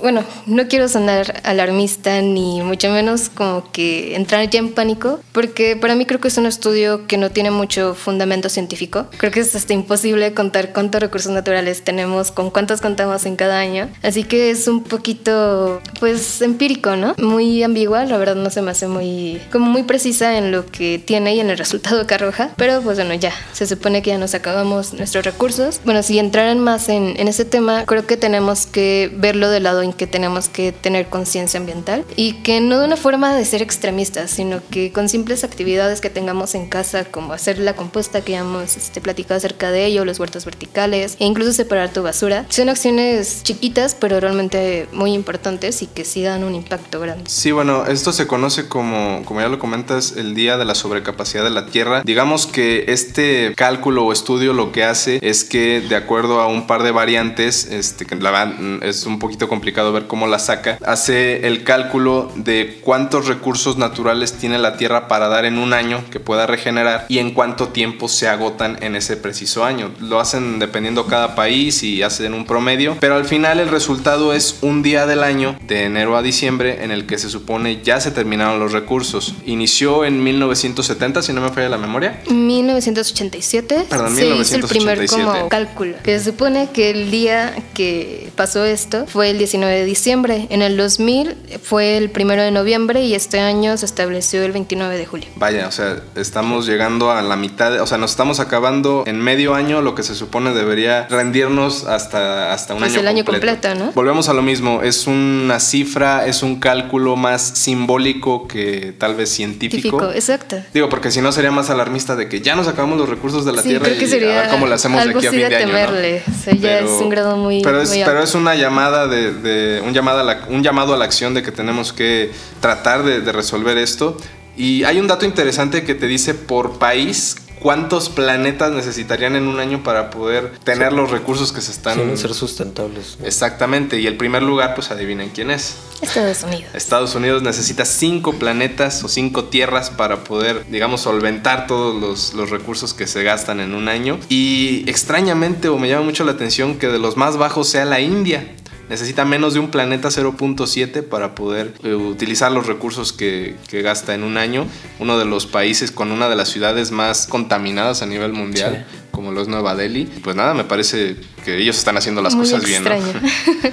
bueno, 0.02 0.24
no 0.46 0.66
quiero 0.66 0.88
sonar 0.88 1.40
alarmista 1.44 2.20
ni 2.20 2.60
mucho 2.60 2.90
menos 2.90 3.28
como 3.28 3.70
que 3.70 4.16
entrar 4.16 4.50
ya 4.50 4.58
en 4.58 4.72
pánico, 4.74 5.20
porque 5.30 5.76
para 5.76 5.94
mí 5.94 6.06
creo 6.06 6.20
que 6.20 6.28
es 6.28 6.36
un 6.36 6.46
estudio 6.46 7.06
que 7.06 7.16
no 7.16 7.30
tiene 7.30 7.52
mucho 7.52 7.94
fundamento 7.94 8.48
científico. 8.48 9.06
Creo 9.18 9.30
que 9.30 9.40
es 9.40 9.54
hasta 9.54 9.72
imposible 9.72 10.34
contar 10.34 10.72
cuántos 10.72 11.00
recursos 11.00 11.32
naturales 11.32 11.82
tenemos, 11.82 12.30
con 12.30 12.50
cuántos 12.50 12.80
contamos 12.80 13.26
en 13.26 13.36
cada 13.36 13.58
año. 13.58 13.88
Así 14.02 14.24
que 14.24 14.50
es 14.50 14.68
un 14.68 14.82
poquito, 14.84 15.80
pues, 16.00 16.42
empírico, 16.42 16.96
¿no? 16.96 17.14
Muy 17.18 17.62
ambigua, 17.62 18.04
la 18.04 18.18
verdad 18.18 18.34
no 18.34 18.50
se 18.50 18.62
me 18.62 18.70
hace 18.70 18.88
muy, 18.88 19.40
como 19.50 19.66
muy 19.66 19.82
precisa 19.84 20.38
en 20.38 20.50
lo 20.50 20.66
que 20.66 20.98
tiene 20.98 21.34
y 21.34 21.40
en 21.40 21.50
el 21.50 21.58
resultado 21.58 22.06
que 22.06 22.14
arroja. 22.14 22.50
Pero 22.56 22.82
pues 22.82 22.96
bueno, 22.96 23.14
ya, 23.14 23.32
se 23.52 23.66
supone 23.66 24.02
que 24.02 24.10
ya 24.10 24.18
nos 24.18 24.34
acabamos 24.34 24.94
nuestros 24.94 25.24
recursos. 25.24 25.80
Bueno, 25.84 26.02
si 26.02 26.18
entraran 26.18 26.58
más 26.58 26.88
en, 26.88 27.14
en 27.18 27.28
ese 27.28 27.44
tema, 27.44 27.84
creo 27.86 28.06
que 28.06 28.16
tenemos 28.16 28.66
que 28.66 29.10
verlo 29.14 29.50
del 29.50 29.64
lado 29.64 29.82
en 29.82 29.92
que 29.92 30.06
tenemos 30.06 30.48
que 30.48 30.72
tener 30.72 31.06
conciencia 31.06 31.58
ambiental 31.60 32.04
y 32.16 32.34
que 32.42 32.60
no 32.60 32.78
de 32.78 32.86
una 32.86 32.96
forma 32.96 33.34
de 33.34 33.44
ser 33.44 33.62
extremistas, 33.62 34.30
sino 34.30 34.60
que 34.70 34.92
con 34.92 35.08
simples 35.08 35.44
actividades 35.44 36.00
que 36.00 36.10
tengamos 36.10 36.54
en 36.54 36.68
casa, 36.68 37.04
como 37.04 37.32
hacer 37.32 37.58
la 37.58 37.74
composta 37.74 38.22
que 38.22 38.32
ya 38.32 38.40
hemos 38.40 38.76
este, 38.92 39.00
platicado 39.00 39.38
acerca 39.38 39.70
de 39.70 39.86
ello, 39.86 40.04
los 40.04 40.20
huertos 40.20 40.44
verticales 40.44 41.16
e 41.18 41.24
incluso 41.24 41.54
separar 41.54 41.94
tu 41.94 42.02
basura, 42.02 42.44
son 42.50 42.68
acciones 42.68 43.42
chiquitas 43.42 43.96
pero 43.98 44.20
realmente 44.20 44.86
muy 44.92 45.14
importantes 45.14 45.80
y 45.80 45.86
que 45.86 46.04
sí 46.04 46.22
dan 46.22 46.44
un 46.44 46.54
impacto 46.54 47.00
grande. 47.00 47.24
Sí, 47.26 47.52
bueno, 47.52 47.86
esto 47.86 48.12
se 48.12 48.26
conoce 48.26 48.68
como, 48.68 49.22
como 49.24 49.40
ya 49.40 49.48
lo 49.48 49.58
comentas, 49.58 50.12
el 50.18 50.34
Día 50.34 50.58
de 50.58 50.66
la 50.66 50.74
Sobrecapacidad 50.74 51.42
de 51.42 51.48
la 51.48 51.64
Tierra. 51.64 52.02
Digamos 52.04 52.46
que 52.46 52.84
este 52.88 53.54
cálculo 53.56 54.04
o 54.04 54.12
estudio 54.12 54.52
lo 54.52 54.72
que 54.72 54.84
hace 54.84 55.18
es 55.22 55.44
que 55.44 55.80
de 55.80 55.96
acuerdo 55.96 56.42
a 56.42 56.46
un 56.46 56.66
par 56.66 56.82
de 56.82 56.90
variantes, 56.90 57.64
este, 57.64 58.04
que 58.04 58.16
la 58.16 58.30
verdad 58.30 58.54
mm, 58.58 58.82
es 58.82 59.06
un 59.06 59.18
poquito 59.18 59.48
complicado 59.48 59.90
ver 59.94 60.06
cómo 60.06 60.26
la 60.26 60.38
saca, 60.38 60.76
hace 60.84 61.46
el 61.46 61.64
cálculo 61.64 62.30
de 62.36 62.78
cuántos 62.82 63.26
recursos 63.26 63.78
naturales 63.78 64.34
tiene 64.34 64.58
la 64.58 64.76
Tierra 64.76 65.08
para 65.08 65.28
dar 65.28 65.46
en 65.46 65.56
un 65.56 65.72
año 65.72 66.04
que 66.10 66.20
pueda 66.20 66.46
regenerar 66.46 67.06
y 67.08 67.20
en 67.20 67.32
cuánto 67.32 67.68
tiempo 67.68 68.08
se 68.08 68.28
agotan 68.28 68.81
en 68.82 68.96
ese 68.96 69.16
preciso 69.16 69.64
año. 69.64 69.90
Lo 70.00 70.20
hacen 70.20 70.58
dependiendo 70.58 71.06
cada 71.06 71.34
país 71.34 71.82
y 71.82 72.02
hacen 72.02 72.34
un 72.34 72.44
promedio, 72.44 72.96
pero 73.00 73.16
al 73.16 73.24
final 73.24 73.60
el 73.60 73.68
resultado 73.68 74.32
es 74.32 74.58
un 74.60 74.82
día 74.82 75.06
del 75.06 75.22
año, 75.22 75.56
de 75.66 75.84
enero 75.84 76.16
a 76.16 76.22
diciembre, 76.22 76.84
en 76.84 76.90
el 76.90 77.06
que 77.06 77.18
se 77.18 77.30
supone 77.30 77.82
ya 77.82 78.00
se 78.00 78.10
terminaron 78.10 78.58
los 78.58 78.72
recursos. 78.72 79.34
Inició 79.46 80.04
en 80.04 80.22
1970, 80.22 81.22
si 81.22 81.32
no 81.32 81.40
me 81.40 81.50
falla 81.50 81.68
la 81.68 81.78
memoria. 81.78 82.20
1987 82.28 83.86
Perdón, 83.88 84.16
se 84.16 84.26
hizo 84.28 84.56
el 84.56 84.62
primer 84.66 84.98
1987. 84.98 85.22
como 85.22 85.48
cálculo. 85.48 85.96
Que 86.02 86.18
se 86.18 86.24
supone 86.26 86.70
que 86.72 86.90
el 86.90 87.10
día 87.10 87.54
que 87.74 88.30
pasó 88.36 88.64
esto 88.64 89.06
fue 89.06 89.30
el 89.30 89.38
19 89.38 89.72
de 89.72 89.84
diciembre. 89.84 90.46
En 90.50 90.62
el 90.62 90.76
2000 90.76 91.36
fue 91.62 91.96
el 91.96 92.10
primero 92.10 92.42
de 92.42 92.50
noviembre 92.50 93.02
y 93.04 93.14
este 93.14 93.40
año 93.40 93.76
se 93.76 93.86
estableció 93.86 94.42
el 94.42 94.52
29 94.52 94.96
de 94.96 95.06
julio. 95.06 95.28
Vaya, 95.36 95.68
o 95.68 95.72
sea, 95.72 96.02
estamos 96.16 96.66
llegando 96.66 97.10
a 97.10 97.22
la 97.22 97.36
mitad, 97.36 97.80
o 97.80 97.86
sea, 97.86 97.98
nos 97.98 98.10
estamos 98.10 98.40
acabando 98.40 98.71
en 99.06 99.20
medio 99.20 99.54
año 99.54 99.82
lo 99.82 99.94
que 99.94 100.02
se 100.02 100.14
supone 100.14 100.52
debería 100.54 101.06
rendirnos 101.08 101.84
hasta, 101.84 102.52
hasta 102.52 102.74
un 102.74 102.80
Pues 102.80 102.92
año 102.92 103.00
el 103.00 103.08
año 103.08 103.24
completo, 103.24 103.74
¿no? 103.74 103.92
Volvemos 103.92 104.28
a 104.28 104.32
lo 104.34 104.42
mismo, 104.42 104.80
es 104.82 105.06
una 105.06 105.60
cifra, 105.60 106.26
es 106.26 106.42
un 106.42 106.58
cálculo 106.60 107.16
más 107.16 107.42
simbólico 107.42 108.46
que 108.48 108.94
tal 108.98 109.14
vez 109.14 109.30
científico. 109.30 109.98
Típico, 109.98 110.12
exacto. 110.12 110.56
Digo, 110.72 110.88
porque 110.88 111.10
si 111.10 111.20
no 111.20 111.32
sería 111.32 111.50
más 111.50 111.70
alarmista 111.70 112.16
de 112.16 112.28
que 112.28 112.40
ya 112.40 112.54
nos 112.54 112.68
acabamos 112.68 112.98
los 112.98 113.08
recursos 113.08 113.44
de 113.44 113.52
la 113.52 113.62
Sí, 113.62 113.68
Tierra 113.70 113.84
creo 113.84 113.98
que 113.98 114.04
y 114.04 114.06
a 114.06 114.10
sería 114.10 114.40
ver 114.42 114.50
cómo 114.50 114.66
le 114.66 114.74
hacemos 114.74 114.98
de 114.98 115.02
algo 115.08 115.18
aquí 115.18 115.26
a 115.26 115.30
fin 115.30 115.40
de 115.40 115.48
de 115.48 115.56
año. 115.56 115.66
¿no? 115.66 115.72
temerle. 115.72 116.22
O 116.28 116.44
sea, 116.44 116.54
ya 116.54 116.78
es 116.80 116.90
un 116.90 117.08
grado 117.08 117.36
muy- 117.36 117.62
Pero 117.62 117.80
es, 117.80 117.88
muy 117.90 118.02
pero 118.04 118.22
es 118.22 118.34
una 118.34 118.54
llamada 118.54 119.06
de, 119.06 119.32
de- 119.32 119.80
un 119.80 119.92
llamado 119.92 120.20
a 120.20 120.24
la, 120.24 120.40
un 120.48 120.62
llamado 120.62 120.94
a 120.94 120.96
la 120.96 121.04
acción 121.04 121.34
de 121.34 121.42
que 121.42 121.52
tenemos 121.52 121.92
que 121.92 122.30
tratar 122.60 123.02
de, 123.02 123.20
de 123.20 123.32
resolver 123.32 123.76
esto. 123.78 124.16
Y 124.56 124.84
hay 124.84 124.98
un 125.00 125.06
dato 125.06 125.24
interesante 125.24 125.82
que 125.82 125.94
te 125.94 126.06
dice 126.06 126.34
por 126.34 126.78
país 126.78 127.36
cuántos 127.62 128.08
planetas 128.08 128.72
necesitarían 128.72 129.36
en 129.36 129.46
un 129.46 129.60
año 129.60 129.82
para 129.82 130.10
poder 130.10 130.58
tener 130.64 130.92
los 130.92 131.10
recursos 131.10 131.52
que 131.52 131.60
se 131.60 131.70
están 131.70 131.96
Quieren 131.96 132.18
ser 132.18 132.34
sustentables. 132.34 133.16
¿no? 133.20 133.26
Exactamente, 133.26 134.00
y 134.00 134.06
el 134.06 134.16
primer 134.16 134.42
lugar, 134.42 134.74
pues 134.74 134.90
adivinen 134.90 135.30
quién 135.30 135.50
es. 135.50 135.76
Estados 136.00 136.42
Unidos. 136.42 136.74
Estados 136.74 137.14
Unidos 137.14 137.42
necesita 137.42 137.84
cinco 137.84 138.32
planetas 138.32 139.04
o 139.04 139.08
cinco 139.08 139.44
tierras 139.44 139.90
para 139.90 140.24
poder, 140.24 140.66
digamos, 140.68 141.02
solventar 141.02 141.68
todos 141.68 142.00
los, 142.00 142.34
los 142.34 142.50
recursos 142.50 142.92
que 142.92 143.06
se 143.06 143.22
gastan 143.22 143.60
en 143.60 143.74
un 143.74 143.88
año. 143.88 144.18
Y 144.28 144.84
extrañamente, 144.90 145.68
o 145.68 145.78
me 145.78 145.88
llama 145.88 146.04
mucho 146.04 146.24
la 146.24 146.32
atención, 146.32 146.78
que 146.78 146.88
de 146.88 146.98
los 146.98 147.16
más 147.16 147.36
bajos 147.36 147.68
sea 147.68 147.84
la 147.84 148.00
India. 148.00 148.56
Necesita 148.92 149.24
menos 149.24 149.54
de 149.54 149.60
un 149.60 149.70
planeta 149.70 150.10
0.7 150.10 151.02
para 151.02 151.34
poder 151.34 151.72
eh, 151.82 151.94
utilizar 151.94 152.52
los 152.52 152.66
recursos 152.66 153.14
que, 153.14 153.56
que 153.66 153.80
gasta 153.80 154.14
en 154.14 154.22
un 154.22 154.36
año. 154.36 154.66
Uno 154.98 155.18
de 155.18 155.24
los 155.24 155.46
países 155.46 155.90
con 155.90 156.12
una 156.12 156.28
de 156.28 156.36
las 156.36 156.50
ciudades 156.50 156.90
más 156.90 157.26
contaminadas 157.26 158.02
a 158.02 158.06
nivel 158.06 158.34
mundial, 158.34 158.84
como 159.10 159.32
lo 159.32 159.40
es 159.40 159.48
Nueva 159.48 159.74
Delhi. 159.74 160.04
Pues 160.22 160.36
nada, 160.36 160.52
me 160.52 160.64
parece 160.64 161.16
que 161.42 161.56
ellos 161.56 161.78
están 161.78 161.96
haciendo 161.96 162.20
las 162.20 162.34
Muy 162.34 162.44
cosas 162.44 162.66
bien. 162.66 162.84
¿no? 162.84 162.92
extraño. 162.92 163.18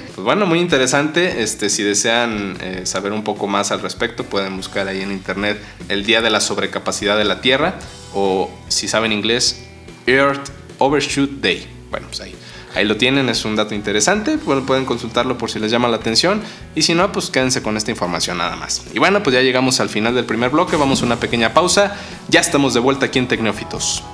Pues 0.14 0.24
bueno, 0.24 0.46
muy 0.46 0.58
interesante. 0.58 1.42
Este, 1.42 1.68
si 1.68 1.82
desean 1.82 2.56
eh, 2.62 2.86
saber 2.86 3.12
un 3.12 3.22
poco 3.22 3.46
más 3.46 3.72
al 3.72 3.82
respecto, 3.82 4.24
pueden 4.24 4.56
buscar 4.56 4.88
ahí 4.88 5.02
en 5.02 5.12
internet 5.12 5.60
el 5.90 6.06
Día 6.06 6.22
de 6.22 6.30
la 6.30 6.40
Sobrecapacidad 6.40 7.18
de 7.18 7.24
la 7.24 7.42
Tierra 7.42 7.74
o 8.14 8.50
si 8.68 8.88
saben 8.88 9.12
inglés, 9.12 9.66
Earth 10.06 10.48
Overshoot 10.78 11.42
Day. 11.42 11.66
Bueno, 11.90 12.06
pues 12.06 12.22
ahí. 12.22 12.34
Ahí 12.74 12.84
lo 12.84 12.96
tienen, 12.96 13.28
es 13.28 13.44
un 13.44 13.56
dato 13.56 13.74
interesante, 13.74 14.38
pueden 14.38 14.84
consultarlo 14.84 15.36
por 15.36 15.50
si 15.50 15.58
les 15.58 15.72
llama 15.72 15.88
la 15.88 15.96
atención 15.96 16.40
y 16.74 16.82
si 16.82 16.94
no, 16.94 17.10
pues 17.10 17.30
quédense 17.30 17.62
con 17.62 17.76
esta 17.76 17.90
información 17.90 18.38
nada 18.38 18.54
más. 18.54 18.82
Y 18.94 18.98
bueno, 19.00 19.22
pues 19.22 19.34
ya 19.34 19.42
llegamos 19.42 19.80
al 19.80 19.88
final 19.88 20.14
del 20.14 20.24
primer 20.24 20.50
bloque, 20.50 20.76
vamos 20.76 21.02
a 21.02 21.06
una 21.06 21.16
pequeña 21.16 21.52
pausa, 21.52 21.96
ya 22.28 22.40
estamos 22.40 22.72
de 22.74 22.80
vuelta 22.80 23.06
aquí 23.06 23.18
en 23.18 23.26
Tecnófitos. 23.26 24.04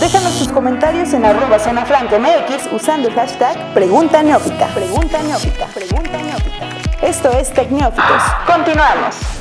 Déjanos 0.00 0.38
tus 0.38 0.48
comentarios 0.48 1.12
en 1.12 1.24
arroba 1.24 1.58
zona 1.58 1.82
MX 1.84 2.72
usando 2.72 3.08
el 3.08 3.14
hashtag 3.14 3.74
Pregunta 3.74 4.22
Neófita. 4.22 4.68
Pregunta 4.74 5.22
Neófita. 5.22 5.66
Pregunta 5.68 6.18
Neófita. 6.22 6.68
Esto 7.00 7.30
es 7.32 7.52
Tecnófitos. 7.52 8.22
Continuamos. 8.46 9.33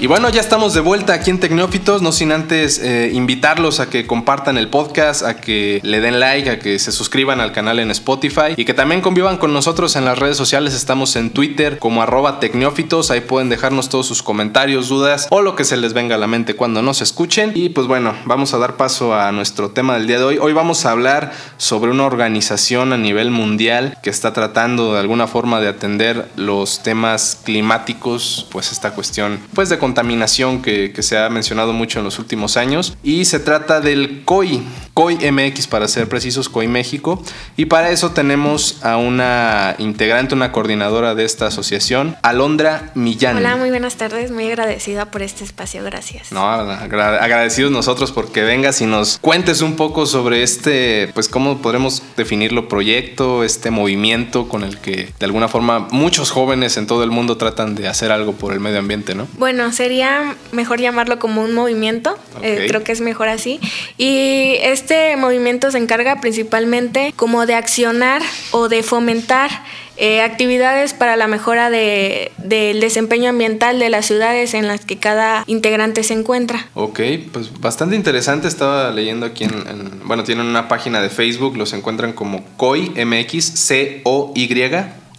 Y 0.00 0.06
bueno, 0.06 0.30
ya 0.30 0.40
estamos 0.40 0.72
de 0.72 0.80
vuelta 0.80 1.12
aquí 1.12 1.28
en 1.28 1.40
Tecnófitos, 1.40 2.00
no 2.00 2.10
sin 2.10 2.32
antes 2.32 2.78
eh, 2.78 3.10
invitarlos 3.12 3.80
a 3.80 3.90
que 3.90 4.06
compartan 4.06 4.56
el 4.56 4.68
podcast, 4.68 5.22
a 5.22 5.36
que 5.36 5.78
le 5.82 6.00
den 6.00 6.18
like, 6.18 6.48
a 6.48 6.58
que 6.58 6.78
se 6.78 6.90
suscriban 6.90 7.38
al 7.38 7.52
canal 7.52 7.78
en 7.80 7.90
Spotify 7.90 8.54
y 8.56 8.64
que 8.64 8.72
también 8.72 9.02
convivan 9.02 9.36
con 9.36 9.52
nosotros 9.52 9.96
en 9.96 10.06
las 10.06 10.18
redes 10.18 10.38
sociales. 10.38 10.72
Estamos 10.72 11.16
en 11.16 11.28
Twitter 11.28 11.78
como 11.78 12.00
arroba 12.00 12.40
Tecnófitos, 12.40 13.10
ahí 13.10 13.20
pueden 13.20 13.50
dejarnos 13.50 13.90
todos 13.90 14.06
sus 14.06 14.22
comentarios, 14.22 14.88
dudas 14.88 15.26
o 15.28 15.42
lo 15.42 15.54
que 15.54 15.64
se 15.64 15.76
les 15.76 15.92
venga 15.92 16.14
a 16.14 16.18
la 16.18 16.26
mente 16.26 16.56
cuando 16.56 16.80
nos 16.80 17.02
escuchen. 17.02 17.52
Y 17.54 17.68
pues 17.68 17.86
bueno, 17.86 18.14
vamos 18.24 18.54
a 18.54 18.58
dar 18.58 18.78
paso 18.78 19.14
a 19.14 19.30
nuestro 19.32 19.68
tema 19.72 19.98
del 19.98 20.06
día 20.06 20.16
de 20.16 20.24
hoy. 20.24 20.38
Hoy 20.40 20.54
vamos 20.54 20.86
a 20.86 20.92
hablar 20.92 21.32
sobre 21.58 21.90
una 21.90 22.06
organización 22.06 22.94
a 22.94 22.96
nivel 22.96 23.30
mundial 23.30 23.98
que 24.02 24.08
está 24.08 24.32
tratando 24.32 24.94
de 24.94 25.00
alguna 25.00 25.26
forma 25.26 25.60
de 25.60 25.68
atender 25.68 26.26
los 26.36 26.82
temas 26.82 27.38
climáticos, 27.44 28.46
pues 28.50 28.72
esta 28.72 28.92
cuestión 28.92 29.40
pues 29.52 29.68
de 29.68 29.76
contaminación 29.90 30.62
que, 30.62 30.92
se 31.00 31.18
ha 31.18 31.30
mencionado 31.30 31.72
mucho 31.72 31.98
en 31.98 32.04
los 32.04 32.18
últimos 32.18 32.56
años. 32.56 32.96
Y 33.02 33.24
se 33.24 33.40
trata 33.40 33.80
del 33.80 34.22
COI, 34.24 34.62
COI 34.94 35.32
MX 35.32 35.66
para 35.66 35.88
ser 35.88 36.08
precisos, 36.08 36.48
COI 36.48 36.68
México. 36.68 37.22
Y 37.56 37.64
para 37.64 37.90
eso 37.90 38.10
tenemos 38.10 38.84
a 38.84 38.98
una 38.98 39.74
integrante, 39.78 40.34
una 40.34 40.52
coordinadora 40.52 41.14
de 41.14 41.24
esta 41.24 41.46
asociación, 41.46 42.16
Alondra 42.22 42.92
Millán. 42.94 43.38
Hola, 43.38 43.56
muy 43.56 43.70
buenas 43.70 43.96
tardes, 43.96 44.30
muy 44.30 44.46
agradecida 44.46 45.06
por 45.06 45.22
este 45.22 45.42
espacio, 45.42 45.82
gracias. 45.82 46.30
No, 46.30 46.48
agradecidos 46.48 47.72
nosotros 47.72 48.12
porque 48.12 48.42
vengas 48.42 48.80
y 48.82 48.86
nos 48.86 49.18
cuentes 49.18 49.62
un 49.62 49.74
poco 49.74 50.06
sobre 50.06 50.42
este, 50.42 51.10
pues 51.14 51.28
cómo 51.28 51.62
podremos 51.62 52.02
definirlo, 52.16 52.68
proyecto, 52.68 53.42
este 53.42 53.70
movimiento 53.70 54.48
con 54.48 54.62
el 54.62 54.78
que 54.78 55.12
de 55.18 55.26
alguna 55.26 55.48
forma 55.48 55.88
muchos 55.90 56.30
jóvenes 56.30 56.76
en 56.76 56.86
todo 56.86 57.02
el 57.02 57.10
mundo 57.10 57.36
tratan 57.38 57.74
de 57.74 57.88
hacer 57.88 58.12
algo 58.12 58.34
por 58.34 58.52
el 58.52 58.60
medio 58.60 58.78
ambiente, 58.78 59.14
¿no? 59.14 59.26
Bueno, 59.38 59.72
sería 59.80 60.36
mejor 60.52 60.78
llamarlo 60.78 61.18
como 61.18 61.42
un 61.42 61.54
movimiento, 61.54 62.14
eh, 62.42 62.66
creo 62.68 62.84
que 62.84 62.92
es 62.92 63.00
mejor 63.00 63.28
así. 63.28 63.60
Y 63.96 64.56
este 64.60 65.16
movimiento 65.16 65.70
se 65.70 65.78
encarga 65.78 66.20
principalmente 66.20 67.14
como 67.16 67.46
de 67.46 67.54
accionar 67.54 68.20
o 68.50 68.68
de 68.68 68.82
fomentar 68.82 69.50
eh, 69.96 70.20
actividades 70.20 70.92
para 70.92 71.16
la 71.16 71.28
mejora 71.28 71.70
de, 71.70 72.30
del 72.36 72.80
desempeño 72.80 73.30
ambiental 73.30 73.78
de 73.78 73.88
las 73.88 74.04
ciudades 74.04 74.52
en 74.52 74.66
las 74.66 74.84
que 74.84 74.98
cada 74.98 75.44
integrante 75.46 76.02
se 76.04 76.12
encuentra. 76.12 76.68
Ok, 76.74 77.00
pues 77.32 77.58
bastante 77.58 77.96
interesante. 77.96 78.48
Estaba 78.48 78.90
leyendo 78.90 79.24
aquí 79.24 79.44
en, 79.44 80.00
bueno, 80.04 80.24
tienen 80.24 80.44
una 80.44 80.68
página 80.68 81.00
de 81.00 81.08
Facebook, 81.08 81.56
los 81.56 81.72
encuentran 81.72 82.12
como 82.12 82.44
COI 82.58 82.92
MX, 83.02 83.44
C-O-Y 83.44 84.46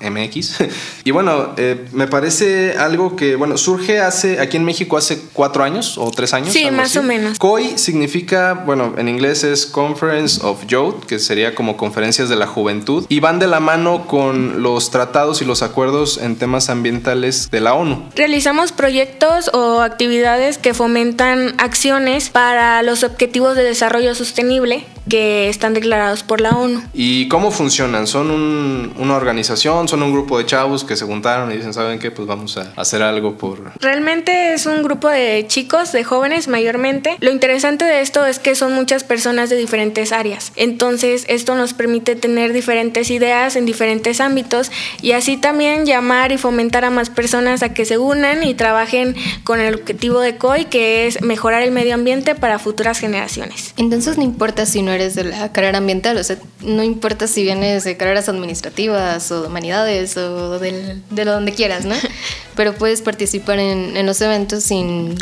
MX. 0.01 0.55
y 1.03 1.11
bueno, 1.11 1.53
eh, 1.57 1.85
me 1.91 2.07
parece 2.07 2.77
algo 2.77 3.15
que, 3.15 3.35
bueno, 3.35 3.57
surge 3.57 3.99
hace, 3.99 4.39
aquí 4.39 4.57
en 4.57 4.63
México 4.63 4.97
hace 4.97 5.21
cuatro 5.33 5.63
años 5.63 5.97
o 5.97 6.11
tres 6.11 6.33
años. 6.33 6.53
Sí, 6.53 6.69
más 6.71 6.95
o 6.95 7.03
menos. 7.03 7.37
COI 7.37 7.77
significa, 7.77 8.53
bueno, 8.53 8.93
en 8.97 9.07
inglés 9.07 9.43
es 9.43 9.65
Conference 9.65 10.39
of 10.43 10.65
Youth, 10.67 11.05
que 11.05 11.19
sería 11.19 11.55
como 11.55 11.77
conferencias 11.77 12.29
de 12.29 12.35
la 12.35 12.47
juventud, 12.47 13.05
y 13.09 13.19
van 13.19 13.39
de 13.39 13.47
la 13.47 13.59
mano 13.59 14.07
con 14.07 14.63
los 14.63 14.91
tratados 14.91 15.41
y 15.41 15.45
los 15.45 15.61
acuerdos 15.61 16.17
en 16.17 16.35
temas 16.35 16.69
ambientales 16.69 17.49
de 17.51 17.59
la 17.61 17.73
ONU. 17.73 18.09
Realizamos 18.15 18.71
proyectos 18.71 19.49
o 19.53 19.81
actividades 19.81 20.57
que 20.57 20.73
fomentan 20.73 21.55
acciones 21.57 22.29
para 22.29 22.81
los 22.83 23.03
objetivos 23.03 23.55
de 23.55 23.63
desarrollo 23.63 24.15
sostenible 24.15 24.85
que 25.09 25.49
están 25.49 25.73
declarados 25.73 26.23
por 26.23 26.41
la 26.41 26.51
ONU. 26.51 26.81
¿Y 26.93 27.27
cómo 27.27 27.51
funcionan? 27.51 28.07
¿Son 28.07 28.31
una 28.31 29.15
organización? 29.15 29.87
¿Son 29.87 30.03
un 30.03 30.11
grupo 30.11 30.37
de 30.37 30.45
chavos 30.45 30.83
que 30.83 30.95
se 30.95 31.05
juntaron 31.05 31.51
y 31.51 31.57
dicen, 31.57 31.73
¿saben 31.73 31.99
qué? 31.99 32.11
Pues 32.11 32.27
vamos 32.27 32.57
a 32.57 32.71
hacer 32.75 33.01
algo 33.01 33.37
por... 33.37 33.71
Realmente 33.79 34.53
es 34.53 34.65
un 34.65 34.83
grupo 34.83 35.09
de 35.09 35.45
chicos, 35.47 35.91
de 35.91 36.03
jóvenes 36.03 36.47
mayormente. 36.47 37.17
Lo 37.19 37.31
interesante 37.31 37.85
de 37.85 38.01
esto 38.01 38.25
es 38.25 38.39
que 38.39 38.55
son 38.55 38.73
muchas 38.73 39.03
personas 39.03 39.49
de 39.49 39.55
diferentes 39.55 40.11
áreas. 40.11 40.51
Entonces 40.55 41.25
esto 41.27 41.55
nos 41.55 41.73
permite 41.73 42.15
tener 42.15 42.53
diferentes 42.53 43.09
ideas 43.09 43.55
en 43.55 43.65
diferentes 43.65 44.21
ámbitos 44.21 44.71
y 45.01 45.13
así 45.13 45.37
también 45.37 45.85
llamar 45.85 46.31
y 46.31 46.37
fomentar 46.37 46.85
a 46.85 46.89
más 46.89 47.09
personas 47.09 47.63
a 47.63 47.73
que 47.73 47.85
se 47.85 47.97
unan 47.97 48.43
y 48.43 48.53
trabajen 48.53 49.15
con 49.43 49.59
el 49.59 49.75
objetivo 49.75 50.19
de 50.19 50.37
COI, 50.37 50.65
que 50.65 51.07
es 51.07 51.21
mejorar 51.21 51.63
el 51.63 51.71
medio 51.71 51.95
ambiente 51.95 52.35
para 52.35 52.59
futuras 52.59 52.99
generaciones. 52.99 53.73
Entonces 53.77 54.17
no 54.17 54.23
importa 54.23 54.65
si 54.65 54.81
no 54.81 54.90
eres 54.91 55.15
de 55.15 55.25
la 55.25 55.51
carrera 55.51 55.77
ambiental, 55.77 56.17
o 56.17 56.23
sea, 56.23 56.37
no 56.61 56.83
importa 56.83 57.27
si 57.27 57.43
vienes 57.43 57.83
de 57.83 57.97
carreras 57.97 58.29
administrativas 58.29 59.31
o 59.31 59.41
de 59.41 59.47
humanidades 59.47 60.17
o 60.17 60.59
de 60.59 61.01
donde 61.09 61.53
quieras, 61.53 61.85
¿no? 61.85 61.95
Pero 62.55 62.75
puedes 62.75 63.01
participar 63.01 63.59
en, 63.59 63.95
en 63.97 64.05
los 64.05 64.21
eventos 64.21 64.63
sin 64.63 65.15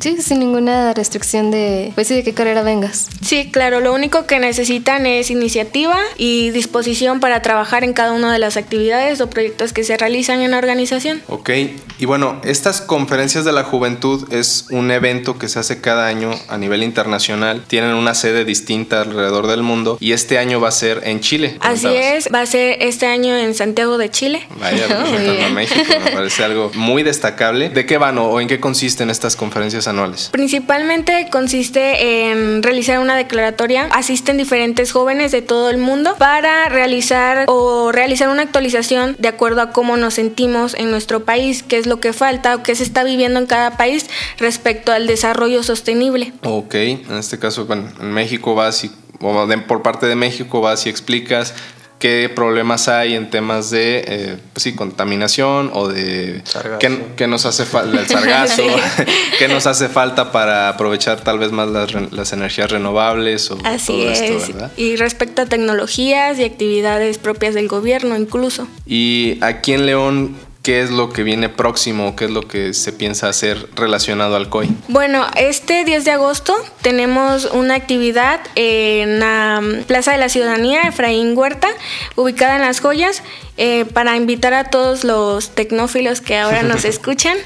Sí, 0.00 0.20
sin 0.20 0.40
ninguna 0.40 0.94
restricción 0.94 1.50
de, 1.50 1.92
pues 1.94 2.08
sí, 2.08 2.14
de 2.14 2.24
qué 2.24 2.34
carrera 2.34 2.62
vengas. 2.62 3.08
Sí, 3.22 3.50
claro, 3.52 3.80
lo 3.80 3.92
único 3.92 4.26
que 4.26 4.38
necesitan 4.38 5.06
es 5.06 5.30
iniciativa 5.30 5.96
y 6.16 6.50
disposición 6.50 7.20
para 7.20 7.42
trabajar 7.42 7.84
en 7.84 7.92
cada 7.92 8.12
una 8.12 8.32
de 8.32 8.38
las 8.38 8.56
actividades 8.56 9.20
o 9.20 9.30
proyectos 9.30 9.72
que 9.72 9.84
se 9.84 9.96
realizan 9.96 10.40
en 10.40 10.52
la 10.52 10.58
organización. 10.58 11.22
Ok, 11.28 11.50
y 11.98 12.06
bueno, 12.06 12.40
estas 12.44 12.80
conferencias 12.80 13.44
de 13.44 13.52
la 13.52 13.62
juventud 13.62 14.32
es 14.32 14.66
un 14.70 14.90
evento 14.90 15.38
que 15.38 15.48
se 15.48 15.58
hace 15.58 15.80
cada 15.80 16.06
año 16.06 16.30
a 16.48 16.56
nivel 16.56 16.82
internacional, 16.82 17.62
tienen 17.66 17.94
una 17.94 18.14
sede 18.14 18.44
distinta 18.44 19.02
alrededor 19.02 19.46
del 19.46 19.62
mundo 19.62 19.98
y 20.00 20.12
este 20.12 20.38
año 20.38 20.60
va 20.60 20.68
a 20.68 20.72
ser 20.72 21.02
en 21.04 21.20
Chile. 21.20 21.58
Así 21.60 21.88
es, 21.88 22.28
va 22.34 22.40
a 22.40 22.46
ser 22.46 22.78
este 22.80 23.06
año 23.06 23.36
en 23.36 23.54
Santiago 23.54 23.98
de 23.98 24.10
Chile. 24.10 24.46
Vaya, 24.58 24.86
a 25.46 25.50
México, 25.50 25.92
me 26.04 26.10
parece 26.10 26.42
algo 26.42 26.70
muy 26.74 27.02
destacable. 27.02 27.68
¿De 27.68 27.86
qué 27.86 27.98
van 27.98 28.18
o 28.18 28.40
en 28.40 28.48
qué 28.48 28.60
consisten 28.60 29.10
estas 29.10 29.36
conferencias? 29.60 29.88
anuales? 29.88 30.30
Principalmente 30.32 31.28
consiste 31.30 32.30
en 32.30 32.62
realizar 32.62 32.98
una 32.98 33.16
declaratoria. 33.16 33.88
Asisten 33.92 34.36
diferentes 34.36 34.92
jóvenes 34.92 35.32
de 35.32 35.42
todo 35.42 35.70
el 35.70 35.78
mundo 35.78 36.16
para 36.18 36.68
realizar 36.68 37.44
o 37.46 37.92
realizar 37.92 38.28
una 38.28 38.42
actualización 38.42 39.16
de 39.18 39.28
acuerdo 39.28 39.60
a 39.60 39.72
cómo 39.72 39.96
nos 39.96 40.14
sentimos 40.14 40.74
en 40.74 40.90
nuestro 40.90 41.24
país, 41.24 41.62
qué 41.62 41.76
es 41.76 41.86
lo 41.86 42.00
que 42.00 42.12
falta 42.12 42.56
o 42.56 42.62
qué 42.62 42.74
se 42.74 42.82
está 42.82 43.04
viviendo 43.04 43.38
en 43.38 43.46
cada 43.46 43.76
país 43.76 44.08
respecto 44.38 44.92
al 44.92 45.06
desarrollo 45.06 45.62
sostenible. 45.62 46.32
Ok, 46.42 46.74
en 46.74 47.16
este 47.18 47.38
caso, 47.38 47.66
bueno, 47.66 47.88
en 48.00 48.12
México 48.12 48.54
vas 48.54 48.84
y 48.84 48.90
o 49.22 49.46
por 49.68 49.82
parte 49.82 50.06
de 50.06 50.16
México 50.16 50.62
vas 50.62 50.86
y 50.86 50.88
explicas 50.88 51.54
qué 52.00 52.32
problemas 52.34 52.88
hay 52.88 53.14
en 53.14 53.30
temas 53.30 53.70
de 53.70 54.04
eh, 54.06 54.36
pues 54.52 54.64
sí, 54.64 54.74
contaminación 54.74 55.70
o 55.72 55.86
de 55.86 56.42
qué, 56.80 57.26
nos 57.28 57.46
hace 57.46 57.64
falta 57.64 58.00
el 58.00 58.06
sargazo, 58.08 58.62
qué 59.38 59.46
nos 59.46 59.66
hace 59.66 59.88
falta 59.88 60.32
para 60.32 60.70
aprovechar 60.70 61.20
tal 61.20 61.38
vez 61.38 61.52
más 61.52 61.68
las, 61.68 62.32
energías 62.32 62.70
renovables 62.70 63.50
o 63.50 63.58
Así 63.64 63.92
todo 63.92 64.10
es. 64.10 64.20
esto, 64.20 64.52
¿verdad? 64.54 64.72
Y 64.76 64.96
respecto 64.96 65.42
a 65.42 65.46
tecnologías 65.46 66.38
y 66.38 66.44
actividades 66.44 67.18
propias 67.18 67.54
del 67.54 67.68
gobierno 67.68 68.16
incluso. 68.16 68.66
Y 68.86 69.38
aquí 69.42 69.74
en 69.74 69.86
León 69.86 70.36
¿Qué 70.62 70.82
es 70.82 70.90
lo 70.90 71.08
que 71.08 71.22
viene 71.22 71.48
próximo? 71.48 72.14
¿Qué 72.16 72.26
es 72.26 72.30
lo 72.30 72.46
que 72.46 72.74
se 72.74 72.92
piensa 72.92 73.30
hacer 73.30 73.66
relacionado 73.74 74.36
al 74.36 74.50
COI? 74.50 74.68
Bueno, 74.88 75.26
este 75.34 75.84
10 75.84 76.04
de 76.04 76.10
agosto 76.10 76.54
tenemos 76.82 77.46
una 77.46 77.76
actividad 77.76 78.40
en 78.56 79.20
la 79.20 79.62
Plaza 79.86 80.12
de 80.12 80.18
la 80.18 80.28
Ciudadanía, 80.28 80.82
Efraín 80.82 81.34
Huerta, 81.34 81.68
ubicada 82.14 82.56
en 82.56 82.62
Las 82.62 82.80
Joyas, 82.80 83.22
eh, 83.56 83.86
para 83.86 84.16
invitar 84.16 84.52
a 84.52 84.64
todos 84.64 85.02
los 85.02 85.54
tecnófilos 85.54 86.20
que 86.20 86.36
ahora 86.36 86.62
nos 86.62 86.84
escuchan. 86.84 87.38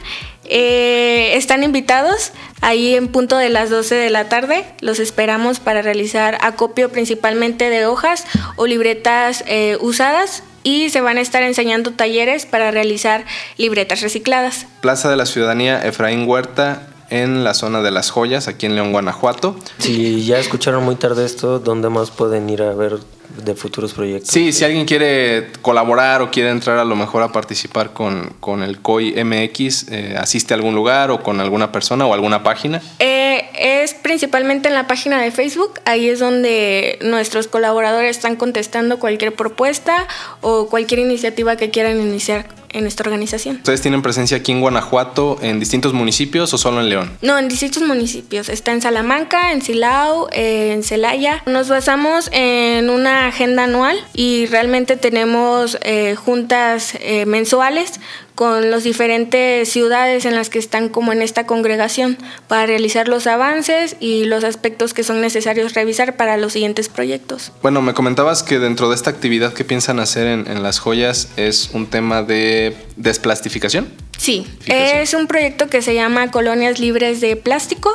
Eh, 0.46 1.36
están 1.36 1.62
invitados 1.62 2.32
ahí 2.62 2.96
en 2.96 3.08
punto 3.08 3.36
de 3.36 3.48
las 3.48 3.70
12 3.70 3.94
de 3.94 4.10
la 4.10 4.28
tarde. 4.28 4.64
Los 4.80 4.98
esperamos 4.98 5.60
para 5.60 5.82
realizar 5.82 6.36
acopio 6.40 6.90
principalmente 6.90 7.70
de 7.70 7.86
hojas 7.86 8.26
o 8.56 8.66
libretas 8.66 9.44
eh, 9.46 9.78
usadas 9.80 10.42
y 10.64 10.90
se 10.90 11.00
van 11.00 11.18
a 11.18 11.20
estar 11.20 11.44
enseñando 11.44 11.92
talleres 11.92 12.46
para 12.46 12.72
realizar 12.72 13.24
libretas 13.56 14.00
recicladas. 14.00 14.66
Plaza 14.80 15.08
de 15.10 15.16
la 15.16 15.26
Ciudadanía 15.26 15.84
Efraín 15.84 16.26
Huerta 16.26 16.88
en 17.10 17.44
la 17.44 17.54
zona 17.54 17.82
de 17.82 17.90
las 17.90 18.10
joyas, 18.10 18.48
aquí 18.48 18.66
en 18.66 18.74
León, 18.74 18.92
Guanajuato. 18.92 19.56
Si 19.78 20.24
ya 20.24 20.38
escucharon 20.38 20.84
muy 20.84 20.96
tarde 20.96 21.24
esto, 21.24 21.58
¿dónde 21.58 21.88
más 21.88 22.10
pueden 22.10 22.48
ir 22.50 22.62
a 22.62 22.74
ver 22.74 22.98
de 23.42 23.54
futuros 23.54 23.92
proyectos. 23.92 24.30
Sí, 24.30 24.52
si 24.52 24.64
alguien 24.64 24.86
quiere 24.86 25.48
colaborar 25.62 26.22
o 26.22 26.30
quiere 26.30 26.50
entrar 26.50 26.78
a 26.78 26.84
lo 26.84 26.94
mejor 26.94 27.22
a 27.22 27.32
participar 27.32 27.92
con, 27.92 28.34
con 28.40 28.62
el 28.62 28.80
COI 28.80 29.24
MX, 29.24 29.88
eh, 29.90 30.14
¿asiste 30.18 30.54
a 30.54 30.56
algún 30.56 30.74
lugar 30.74 31.10
o 31.10 31.22
con 31.22 31.40
alguna 31.40 31.72
persona 31.72 32.06
o 32.06 32.14
alguna 32.14 32.42
página? 32.42 32.80
Eh, 32.98 33.48
es 33.58 33.94
principalmente 33.94 34.68
en 34.68 34.74
la 34.74 34.86
página 34.86 35.20
de 35.20 35.30
Facebook, 35.30 35.80
ahí 35.84 36.08
es 36.08 36.20
donde 36.20 36.98
nuestros 37.02 37.48
colaboradores 37.48 38.16
están 38.16 38.36
contestando 38.36 38.98
cualquier 38.98 39.34
propuesta 39.34 40.06
o 40.40 40.68
cualquier 40.68 41.00
iniciativa 41.00 41.56
que 41.56 41.70
quieran 41.70 42.00
iniciar 42.00 42.46
en 42.74 42.86
esta 42.86 43.02
organización. 43.04 43.56
¿Ustedes 43.56 43.80
tienen 43.80 44.02
presencia 44.02 44.36
aquí 44.36 44.52
en 44.52 44.60
Guanajuato, 44.60 45.38
en 45.40 45.60
distintos 45.60 45.92
municipios 45.94 46.52
o 46.52 46.58
solo 46.58 46.80
en 46.80 46.88
León? 46.90 47.10
No, 47.22 47.38
en 47.38 47.48
distintos 47.48 47.82
municipios. 47.82 48.48
Está 48.48 48.72
en 48.72 48.82
Salamanca, 48.82 49.52
en 49.52 49.62
Silao, 49.62 50.28
en 50.32 50.82
Celaya. 50.82 51.42
Nos 51.46 51.68
basamos 51.68 52.28
en 52.32 52.90
una 52.90 53.28
agenda 53.28 53.64
anual 53.64 53.96
y 54.12 54.46
realmente 54.46 54.96
tenemos 54.96 55.78
eh, 55.82 56.16
juntas 56.16 56.94
eh, 57.00 57.24
mensuales 57.26 58.00
con 58.34 58.70
las 58.70 58.82
diferentes 58.82 59.68
ciudades 59.68 60.24
en 60.24 60.34
las 60.34 60.50
que 60.50 60.58
están 60.58 60.88
como 60.88 61.12
en 61.12 61.22
esta 61.22 61.46
congregación 61.46 62.18
para 62.48 62.66
realizar 62.66 63.08
los 63.08 63.26
avances 63.26 63.96
y 64.00 64.24
los 64.24 64.42
aspectos 64.44 64.92
que 64.92 65.04
son 65.04 65.20
necesarios 65.20 65.74
revisar 65.74 66.16
para 66.16 66.36
los 66.36 66.52
siguientes 66.52 66.88
proyectos. 66.88 67.52
Bueno, 67.62 67.80
me 67.82 67.94
comentabas 67.94 68.42
que 68.42 68.58
dentro 68.58 68.88
de 68.88 68.96
esta 68.96 69.10
actividad 69.10 69.52
que 69.52 69.64
piensan 69.64 70.00
hacer 70.00 70.26
en, 70.26 70.48
en 70.48 70.62
las 70.62 70.78
joyas 70.78 71.28
es 71.36 71.70
un 71.72 71.86
tema 71.86 72.22
de 72.22 72.76
desplastificación. 72.96 73.88
Sí, 74.18 74.46
es 74.66 75.12
un 75.12 75.26
proyecto 75.26 75.68
que 75.68 75.82
se 75.82 75.94
llama 75.94 76.30
Colonias 76.30 76.78
Libres 76.78 77.20
de 77.20 77.36
Plástico, 77.36 77.90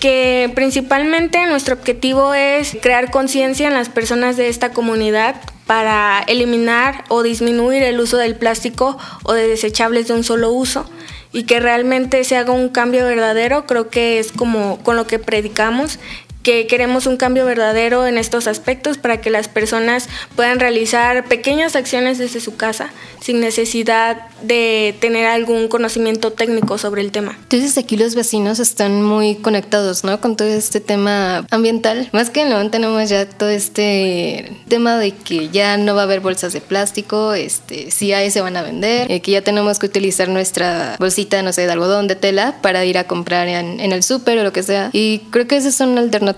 que 0.00 0.50
principalmente 0.54 1.44
nuestro 1.46 1.74
objetivo 1.74 2.34
es 2.34 2.76
crear 2.80 3.10
conciencia 3.10 3.66
en 3.68 3.74
las 3.74 3.88
personas 3.88 4.36
de 4.36 4.48
esta 4.48 4.70
comunidad 4.70 5.36
para 5.66 6.22
eliminar 6.26 7.04
o 7.08 7.22
disminuir 7.22 7.82
el 7.82 8.00
uso 8.00 8.16
del 8.16 8.36
plástico 8.36 8.96
o 9.24 9.32
de 9.32 9.48
desechables 9.48 10.08
de 10.08 10.14
un 10.14 10.24
solo 10.24 10.52
uso 10.52 10.86
y 11.32 11.42
que 11.42 11.60
realmente 11.60 12.22
se 12.24 12.36
haga 12.36 12.52
un 12.52 12.68
cambio 12.68 13.04
verdadero, 13.04 13.66
creo 13.66 13.90
que 13.90 14.18
es 14.18 14.32
como 14.32 14.78
con 14.82 14.96
lo 14.96 15.06
que 15.06 15.18
predicamos 15.18 15.98
que 16.46 16.68
queremos 16.68 17.08
un 17.08 17.16
cambio 17.16 17.44
verdadero 17.44 18.06
en 18.06 18.18
estos 18.18 18.46
aspectos 18.46 18.98
para 18.98 19.20
que 19.20 19.30
las 19.30 19.48
personas 19.48 20.08
puedan 20.36 20.60
realizar 20.60 21.24
pequeñas 21.24 21.74
acciones 21.74 22.18
desde 22.18 22.38
su 22.38 22.54
casa 22.54 22.92
sin 23.20 23.40
necesidad 23.40 24.28
de 24.42 24.94
tener 25.00 25.26
algún 25.26 25.66
conocimiento 25.66 26.32
técnico 26.32 26.78
sobre 26.78 27.02
el 27.02 27.10
tema. 27.10 27.36
Entonces 27.42 27.76
aquí 27.76 27.96
los 27.96 28.14
vecinos 28.14 28.60
están 28.60 29.02
muy 29.02 29.34
conectados, 29.34 30.04
¿no? 30.04 30.20
Con 30.20 30.36
todo 30.36 30.46
este 30.46 30.78
tema 30.78 31.44
ambiental. 31.50 32.10
Más 32.12 32.30
que 32.30 32.44
León 32.44 32.70
tenemos 32.70 33.08
ya 33.08 33.28
todo 33.28 33.48
este 33.48 34.52
tema 34.68 34.98
de 34.98 35.10
que 35.10 35.48
ya 35.48 35.76
no 35.78 35.96
va 35.96 36.02
a 36.02 36.04
haber 36.04 36.20
bolsas 36.20 36.52
de 36.52 36.60
plástico, 36.60 37.34
este, 37.34 37.90
si 37.90 38.12
hay 38.12 38.30
se 38.30 38.40
van 38.40 38.56
a 38.56 38.62
vender, 38.62 39.10
eh, 39.10 39.20
que 39.20 39.32
ya 39.32 39.42
tenemos 39.42 39.80
que 39.80 39.86
utilizar 39.86 40.28
nuestra 40.28 40.94
bolsita, 41.00 41.42
no 41.42 41.52
sé, 41.52 41.66
de 41.66 41.72
algodón, 41.72 42.06
de 42.06 42.14
tela, 42.14 42.58
para 42.62 42.84
ir 42.84 42.98
a 42.98 43.08
comprar 43.08 43.48
en, 43.48 43.80
en 43.80 43.90
el 43.90 44.04
súper 44.04 44.38
o 44.38 44.44
lo 44.44 44.52
que 44.52 44.62
sea. 44.62 44.90
Y 44.92 45.22
creo 45.32 45.48
que 45.48 45.56
esas 45.56 45.74
son 45.74 45.98
alternativas 45.98 46.35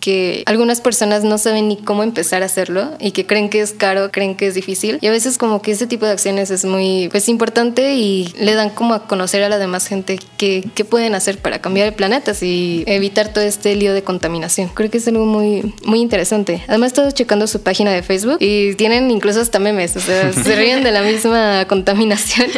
que 0.00 0.42
algunas 0.46 0.80
personas 0.80 1.24
no 1.24 1.38
saben 1.38 1.68
ni 1.68 1.76
cómo 1.76 2.02
empezar 2.02 2.42
a 2.42 2.46
hacerlo 2.46 2.90
y 3.00 3.12
que 3.12 3.26
creen 3.26 3.48
que 3.48 3.60
es 3.60 3.72
caro, 3.72 4.10
creen 4.12 4.36
que 4.36 4.46
es 4.46 4.54
difícil. 4.54 4.98
Y 5.00 5.06
a 5.06 5.10
veces 5.10 5.38
como 5.38 5.62
que 5.62 5.72
ese 5.72 5.86
tipo 5.86 6.06
de 6.06 6.12
acciones 6.12 6.50
es 6.50 6.64
muy 6.64 7.08
pues 7.10 7.28
importante 7.28 7.94
y 7.94 8.32
le 8.38 8.54
dan 8.54 8.70
como 8.70 8.94
a 8.94 9.06
conocer 9.06 9.42
a 9.42 9.48
la 9.48 9.58
demás 9.58 9.86
gente 9.86 10.18
qué, 10.36 10.64
qué 10.74 10.84
pueden 10.84 11.14
hacer 11.14 11.38
para 11.38 11.60
cambiar 11.60 11.88
el 11.88 11.94
planeta 11.94 12.18
y 12.40 12.84
evitar 12.86 13.32
todo 13.32 13.44
este 13.44 13.74
lío 13.74 13.94
de 13.94 14.02
contaminación. 14.02 14.68
Creo 14.74 14.90
que 14.90 14.98
es 14.98 15.08
algo 15.08 15.24
muy, 15.24 15.74
muy 15.84 16.00
interesante. 16.00 16.62
Además, 16.68 16.88
he 16.88 16.92
estado 16.92 17.10
checando 17.10 17.46
su 17.46 17.62
página 17.62 17.92
de 17.92 18.02
Facebook 18.02 18.36
y 18.40 18.74
tienen 18.74 19.10
incluso 19.10 19.40
hasta 19.40 19.58
memes, 19.58 19.96
o 19.96 20.00
sea, 20.00 20.32
se 20.32 20.56
ríen 20.56 20.82
de 20.82 20.92
la 20.92 21.02
misma 21.02 21.64
contaminación 21.66 22.48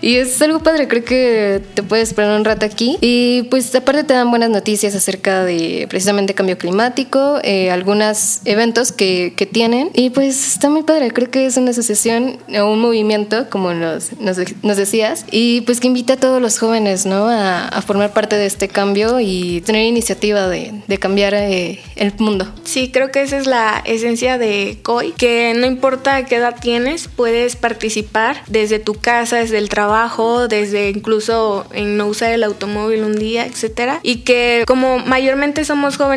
y 0.00 0.16
es 0.16 0.40
algo 0.42 0.60
padre. 0.60 0.88
Creo 0.88 1.04
que 1.04 1.62
te 1.74 1.82
puedes 1.82 2.08
esperar 2.08 2.36
un 2.36 2.44
rato 2.44 2.66
aquí 2.66 2.96
y 3.00 3.42
pues 3.44 3.74
aparte 3.74 4.04
te 4.04 4.14
dan 4.14 4.30
buenas 4.30 4.50
noticias 4.50 4.94
acerca 4.94 5.44
de 5.44 5.86
precisamente 5.88 6.31
cambio 6.34 6.58
climático, 6.58 7.38
eh, 7.42 7.70
algunos 7.70 8.40
eventos 8.44 8.92
que, 8.92 9.34
que, 9.36 9.46
tienen. 9.46 9.90
Y 9.94 10.10
pues 10.10 10.54
está 10.54 10.70
muy 10.70 10.82
padre, 10.82 11.10
creo 11.10 11.30
que 11.30 11.46
es 11.46 11.56
una 11.56 11.72
asociación 11.72 12.38
o 12.58 12.72
un 12.72 12.80
movimiento, 12.80 13.50
como 13.50 13.74
nos, 13.74 14.18
nos, 14.18 14.38
nos, 14.62 14.76
decías, 14.76 15.26
y 15.30 15.60
pues 15.62 15.80
que 15.80 15.88
invita 15.88 16.14
a 16.14 16.16
todos 16.16 16.40
los 16.40 16.58
jóvenes 16.58 17.04
¿no? 17.06 17.26
a, 17.28 17.68
a 17.68 17.82
formar 17.82 18.12
parte 18.12 18.36
de 18.36 18.46
este 18.46 18.68
cambio 18.68 19.20
y 19.20 19.60
tener 19.62 19.84
iniciativa 19.84 20.48
de, 20.48 20.82
de 20.86 20.98
cambiar 20.98 21.34
eh, 21.34 21.80
el 21.96 22.12
mundo. 22.18 22.52
Sí, 22.64 22.90
creo 22.92 23.10
que 23.10 23.22
esa 23.22 23.38
es 23.38 23.46
la 23.46 23.82
esencia 23.84 24.38
de 24.38 24.78
COI, 24.82 25.12
que 25.12 25.54
no 25.56 25.66
importa 25.66 26.24
qué 26.24 26.36
edad 26.36 26.56
tienes, 26.60 27.08
puedes 27.08 27.56
participar 27.56 28.42
desde 28.46 28.78
tu 28.78 28.94
casa, 28.94 29.38
desde 29.38 29.58
el 29.58 29.68
trabajo, 29.68 30.48
desde 30.48 30.90
incluso 30.90 31.66
en 31.72 31.96
no 31.96 32.06
usar 32.06 32.32
el 32.32 32.44
automóvil 32.44 33.04
un 33.04 33.16
día, 33.16 33.46
etcétera, 33.46 34.00
y 34.02 34.18
que 34.18 34.64
como 34.66 34.98
mayormente 34.98 35.64
somos 35.64 35.96
jóvenes, 35.96 36.11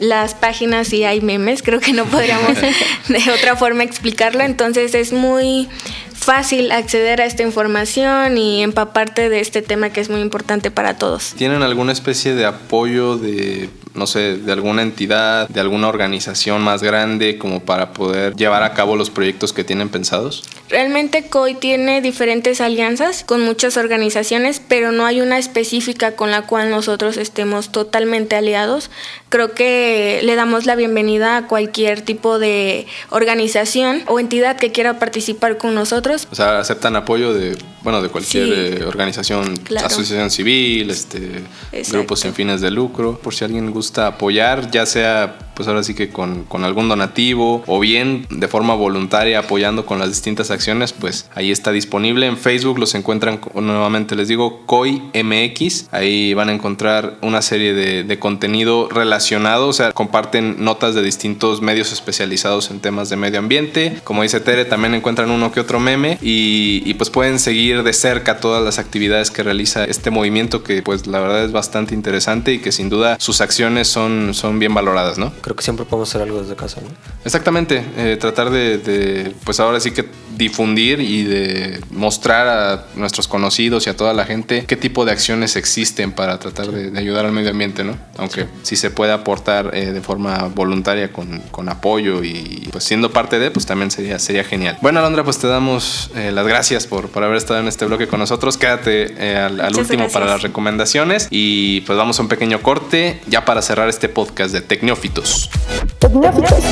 las 0.00 0.34
páginas 0.34 0.92
y 0.92 1.04
hay 1.04 1.20
memes, 1.20 1.62
creo 1.62 1.80
que 1.80 1.92
no 1.92 2.04
podríamos 2.04 2.56
de 3.08 3.30
otra 3.30 3.56
forma 3.56 3.82
explicarlo, 3.82 4.42
entonces 4.42 4.94
es 4.94 5.12
muy 5.12 5.68
fácil 6.12 6.72
acceder 6.72 7.20
a 7.20 7.24
esta 7.24 7.42
información 7.42 8.36
y 8.36 8.62
empaparte 8.62 9.28
de 9.28 9.40
este 9.40 9.62
tema 9.62 9.90
que 9.90 10.00
es 10.00 10.10
muy 10.10 10.20
importante 10.20 10.70
para 10.70 10.96
todos. 10.96 11.34
¿Tienen 11.36 11.62
alguna 11.62 11.92
especie 11.92 12.34
de 12.34 12.46
apoyo 12.46 13.16
de 13.16 13.68
no 13.96 14.06
sé, 14.06 14.36
de 14.36 14.52
alguna 14.52 14.82
entidad, 14.82 15.48
de 15.48 15.60
alguna 15.60 15.88
organización 15.88 16.62
más 16.62 16.82
grande 16.82 17.38
como 17.38 17.60
para 17.60 17.92
poder 17.92 18.34
llevar 18.34 18.62
a 18.62 18.74
cabo 18.74 18.96
los 18.96 19.10
proyectos 19.10 19.52
que 19.52 19.64
tienen 19.64 19.88
pensados? 19.88 20.44
Realmente 20.68 21.28
COI 21.28 21.54
tiene 21.54 22.00
diferentes 22.00 22.60
alianzas 22.60 23.22
con 23.24 23.40
muchas 23.42 23.76
organizaciones, 23.76 24.60
pero 24.66 24.90
no 24.90 25.06
hay 25.06 25.20
una 25.20 25.38
específica 25.38 26.16
con 26.16 26.30
la 26.30 26.42
cual 26.42 26.70
nosotros 26.70 27.16
estemos 27.16 27.70
totalmente 27.70 28.34
aliados. 28.34 28.90
Creo 29.28 29.52
que 29.52 30.20
le 30.24 30.34
damos 30.34 30.66
la 30.66 30.74
bienvenida 30.74 31.36
a 31.36 31.46
cualquier 31.46 32.02
tipo 32.02 32.38
de 32.38 32.86
organización 33.10 34.02
o 34.06 34.18
entidad 34.18 34.56
que 34.56 34.72
quiera 34.72 34.98
participar 34.98 35.56
con 35.56 35.74
nosotros. 35.74 36.26
O 36.30 36.34
sea, 36.34 36.58
aceptan 36.58 36.96
apoyo 36.96 37.32
de, 37.32 37.56
bueno, 37.82 38.02
de 38.02 38.08
cualquier 38.08 38.78
sí, 38.78 38.82
organización, 38.82 39.56
claro. 39.58 39.86
asociación 39.86 40.30
civil, 40.30 40.90
este, 40.90 41.44
grupos 41.90 42.20
sin 42.20 42.34
fines 42.34 42.60
de 42.60 42.70
lucro, 42.70 43.18
por 43.18 43.34
si 43.34 43.44
alguien 43.44 43.70
gusta 43.70 43.85
apoyar, 43.94 44.68
ya 44.72 44.86
sea 44.86 45.34
pues 45.56 45.68
ahora 45.68 45.82
sí 45.82 45.94
que 45.94 46.10
con, 46.10 46.44
con, 46.44 46.64
algún 46.64 46.88
donativo 46.88 47.64
o 47.66 47.80
bien 47.80 48.26
de 48.30 48.46
forma 48.46 48.74
voluntaria 48.74 49.40
apoyando 49.40 49.86
con 49.86 49.98
las 49.98 50.10
distintas 50.10 50.50
acciones, 50.50 50.92
pues 50.92 51.28
ahí 51.34 51.50
está 51.50 51.72
disponible. 51.72 52.26
En 52.26 52.36
Facebook 52.36 52.78
los 52.78 52.94
encuentran 52.94 53.40
nuevamente, 53.54 54.14
les 54.14 54.28
digo, 54.28 54.64
COI 54.66 55.02
MX. 55.14 55.88
Ahí 55.90 56.34
van 56.34 56.50
a 56.50 56.52
encontrar 56.52 57.16
una 57.22 57.42
serie 57.42 57.74
de, 57.74 58.18
contenido 58.18 58.88
relacionado, 58.88 59.68
o 59.68 59.72
sea, 59.72 59.92
comparten 59.92 60.64
notas 60.64 60.94
de 60.94 61.02
distintos 61.02 61.60
medios 61.60 61.92
especializados 61.92 62.70
en 62.70 62.80
temas 62.80 63.08
de 63.08 63.16
medio 63.16 63.38
ambiente. 63.38 63.98
Como 64.04 64.22
dice 64.22 64.40
Tere, 64.40 64.64
también 64.64 64.94
encuentran 64.94 65.30
uno 65.30 65.52
que 65.52 65.60
otro 65.60 65.80
meme 65.80 66.18
y, 66.22 66.82
y 66.84 66.94
pues 66.94 67.10
pueden 67.10 67.38
seguir 67.38 67.82
de 67.82 67.92
cerca 67.92 68.38
todas 68.40 68.64
las 68.64 68.78
actividades 68.78 69.30
que 69.30 69.42
realiza 69.42 69.84
este 69.84 70.10
movimiento 70.10 70.62
que 70.62 70.82
pues 70.82 71.06
la 71.06 71.20
verdad 71.20 71.44
es 71.44 71.52
bastante 71.52 71.94
interesante 71.94 72.52
y 72.52 72.58
que 72.58 72.72
sin 72.72 72.88
duda 72.88 73.16
sus 73.20 73.40
acciones 73.40 73.88
son, 73.88 74.34
son 74.34 74.58
bien 74.58 74.74
valoradas, 74.74 75.18
¿no? 75.18 75.32
Creo 75.46 75.54
que 75.54 75.62
siempre 75.62 75.86
podemos 75.86 76.08
hacer 76.08 76.22
algo 76.22 76.40
desde 76.42 76.56
casa, 76.56 76.80
¿no? 76.80 76.88
Exactamente, 77.24 77.80
eh, 77.96 78.16
tratar 78.18 78.50
de, 78.50 78.78
de, 78.78 79.32
pues 79.44 79.60
ahora 79.60 79.78
sí 79.78 79.92
que 79.92 80.04
difundir 80.36 80.98
y 80.98 81.22
de 81.22 81.78
mostrar 81.92 82.48
a 82.48 82.86
nuestros 82.96 83.28
conocidos 83.28 83.86
y 83.86 83.90
a 83.90 83.96
toda 83.96 84.12
la 84.12 84.24
gente 84.24 84.64
qué 84.66 84.74
tipo 84.74 85.04
de 85.04 85.12
acciones 85.12 85.54
existen 85.54 86.10
para 86.10 86.40
tratar 86.40 86.72
de, 86.72 86.90
de 86.90 86.98
ayudar 86.98 87.26
al 87.26 87.30
medio 87.30 87.50
ambiente, 87.50 87.84
¿no? 87.84 87.96
Aunque 88.18 88.42
sí, 88.42 88.48
sí 88.64 88.76
se 88.76 88.90
puede 88.90 89.12
aportar 89.12 89.70
eh, 89.72 89.92
de 89.92 90.00
forma 90.00 90.50
voluntaria 90.52 91.12
con, 91.12 91.38
con, 91.52 91.68
apoyo 91.68 92.24
y 92.24 92.68
pues 92.72 92.82
siendo 92.82 93.12
parte 93.12 93.38
de, 93.38 93.52
pues 93.52 93.66
también 93.66 93.92
sería, 93.92 94.18
sería 94.18 94.42
genial. 94.42 94.78
Bueno, 94.82 94.98
Alondra, 94.98 95.22
pues 95.22 95.38
te 95.38 95.46
damos 95.46 96.10
eh, 96.16 96.32
las 96.32 96.44
gracias 96.44 96.88
por, 96.88 97.08
por 97.08 97.22
haber 97.22 97.36
estado 97.36 97.60
en 97.60 97.68
este 97.68 97.84
bloque 97.84 98.08
con 98.08 98.18
nosotros. 98.18 98.56
Quédate 98.56 99.14
eh, 99.16 99.36
al, 99.36 99.60
al 99.60 99.76
último 99.76 99.98
gracias. 99.98 100.12
para 100.12 100.26
las 100.26 100.42
recomendaciones 100.42 101.28
y 101.30 101.82
pues 101.82 101.96
vamos 101.96 102.18
a 102.18 102.22
un 102.22 102.28
pequeño 102.28 102.60
corte 102.62 103.20
ya 103.28 103.44
para 103.44 103.62
cerrar 103.62 103.88
este 103.88 104.08
podcast 104.08 104.52
de 104.52 104.60
Tecnófitos. 104.60 105.35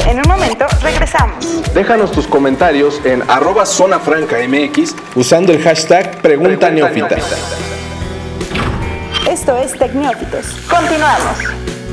En 0.07 0.17
un 0.17 0.29
momento 0.29 0.67
regresamos. 0.83 1.45
Déjanos 1.75 2.13
tus 2.13 2.27
comentarios 2.27 3.01
en 3.05 3.23
arroba 3.29 3.67
zona 3.67 3.99
franca 3.99 4.37
MX 4.47 4.95
usando 5.15 5.53
el 5.53 5.63
hashtag 5.63 6.21
Pregunta, 6.23 6.69
Pregunta 6.69 6.71
Neófita. 6.71 7.17
Esto 9.29 9.57
es 9.59 9.73
Tecnófitos. 9.79 10.47
Continuamos. 10.69 11.84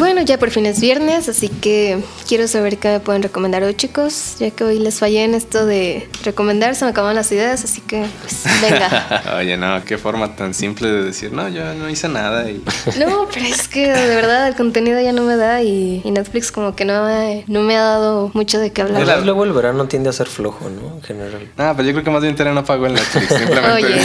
Bueno, 0.00 0.22
ya 0.22 0.38
por 0.38 0.48
fin 0.48 0.64
es 0.64 0.80
viernes, 0.80 1.28
así 1.28 1.50
que 1.50 2.02
quiero 2.26 2.48
saber 2.48 2.78
qué 2.78 2.88
me 2.88 3.00
pueden 3.00 3.22
recomendar 3.22 3.62
hoy, 3.64 3.74
chicos. 3.74 4.36
Ya 4.38 4.50
que 4.50 4.64
hoy 4.64 4.78
les 4.78 4.98
fallé 4.98 5.24
en 5.24 5.34
esto 5.34 5.66
de 5.66 6.08
recomendar, 6.24 6.74
se 6.74 6.86
me 6.86 6.92
acaban 6.92 7.14
las 7.14 7.30
ideas, 7.32 7.62
así 7.64 7.82
que 7.82 8.06
pues 8.22 8.44
venga. 8.62 9.22
Oye, 9.36 9.58
no, 9.58 9.84
qué 9.84 9.98
forma 9.98 10.34
tan 10.36 10.54
simple 10.54 10.88
de 10.88 11.04
decir, 11.04 11.32
no, 11.32 11.50
yo 11.50 11.74
no 11.74 11.90
hice 11.90 12.08
nada. 12.08 12.50
Y... 12.50 12.64
No, 12.98 13.28
pero 13.30 13.44
es 13.44 13.68
que 13.68 13.92
de 13.92 14.16
verdad 14.16 14.48
el 14.48 14.54
contenido 14.54 14.98
ya 15.02 15.12
no 15.12 15.20
me 15.22 15.36
da 15.36 15.62
y, 15.62 16.00
y 16.02 16.10
Netflix 16.10 16.50
como 16.50 16.74
que 16.74 16.86
no 16.86 17.04
me, 17.04 17.44
no 17.46 17.60
me 17.60 17.76
ha 17.76 17.82
dado 17.82 18.30
mucho 18.32 18.58
de 18.58 18.72
qué 18.72 18.80
hablar. 18.80 19.22
Luego 19.22 19.44
el 19.44 19.52
verano 19.52 19.84
tiende 19.84 20.08
a 20.08 20.14
ser 20.14 20.28
flojo, 20.28 20.70
¿no? 20.70 20.96
En 20.96 21.02
general. 21.02 21.46
Ah, 21.58 21.74
pues 21.76 21.86
yo 21.86 21.92
creo 21.92 22.04
que 22.04 22.10
más 22.10 22.22
bien 22.22 22.34
Tere 22.34 22.54
no 22.54 22.64
pagó 22.64 22.86
en 22.86 22.94
Netflix, 22.94 23.28
simplemente. 23.36 23.84
Oye. 23.84 24.00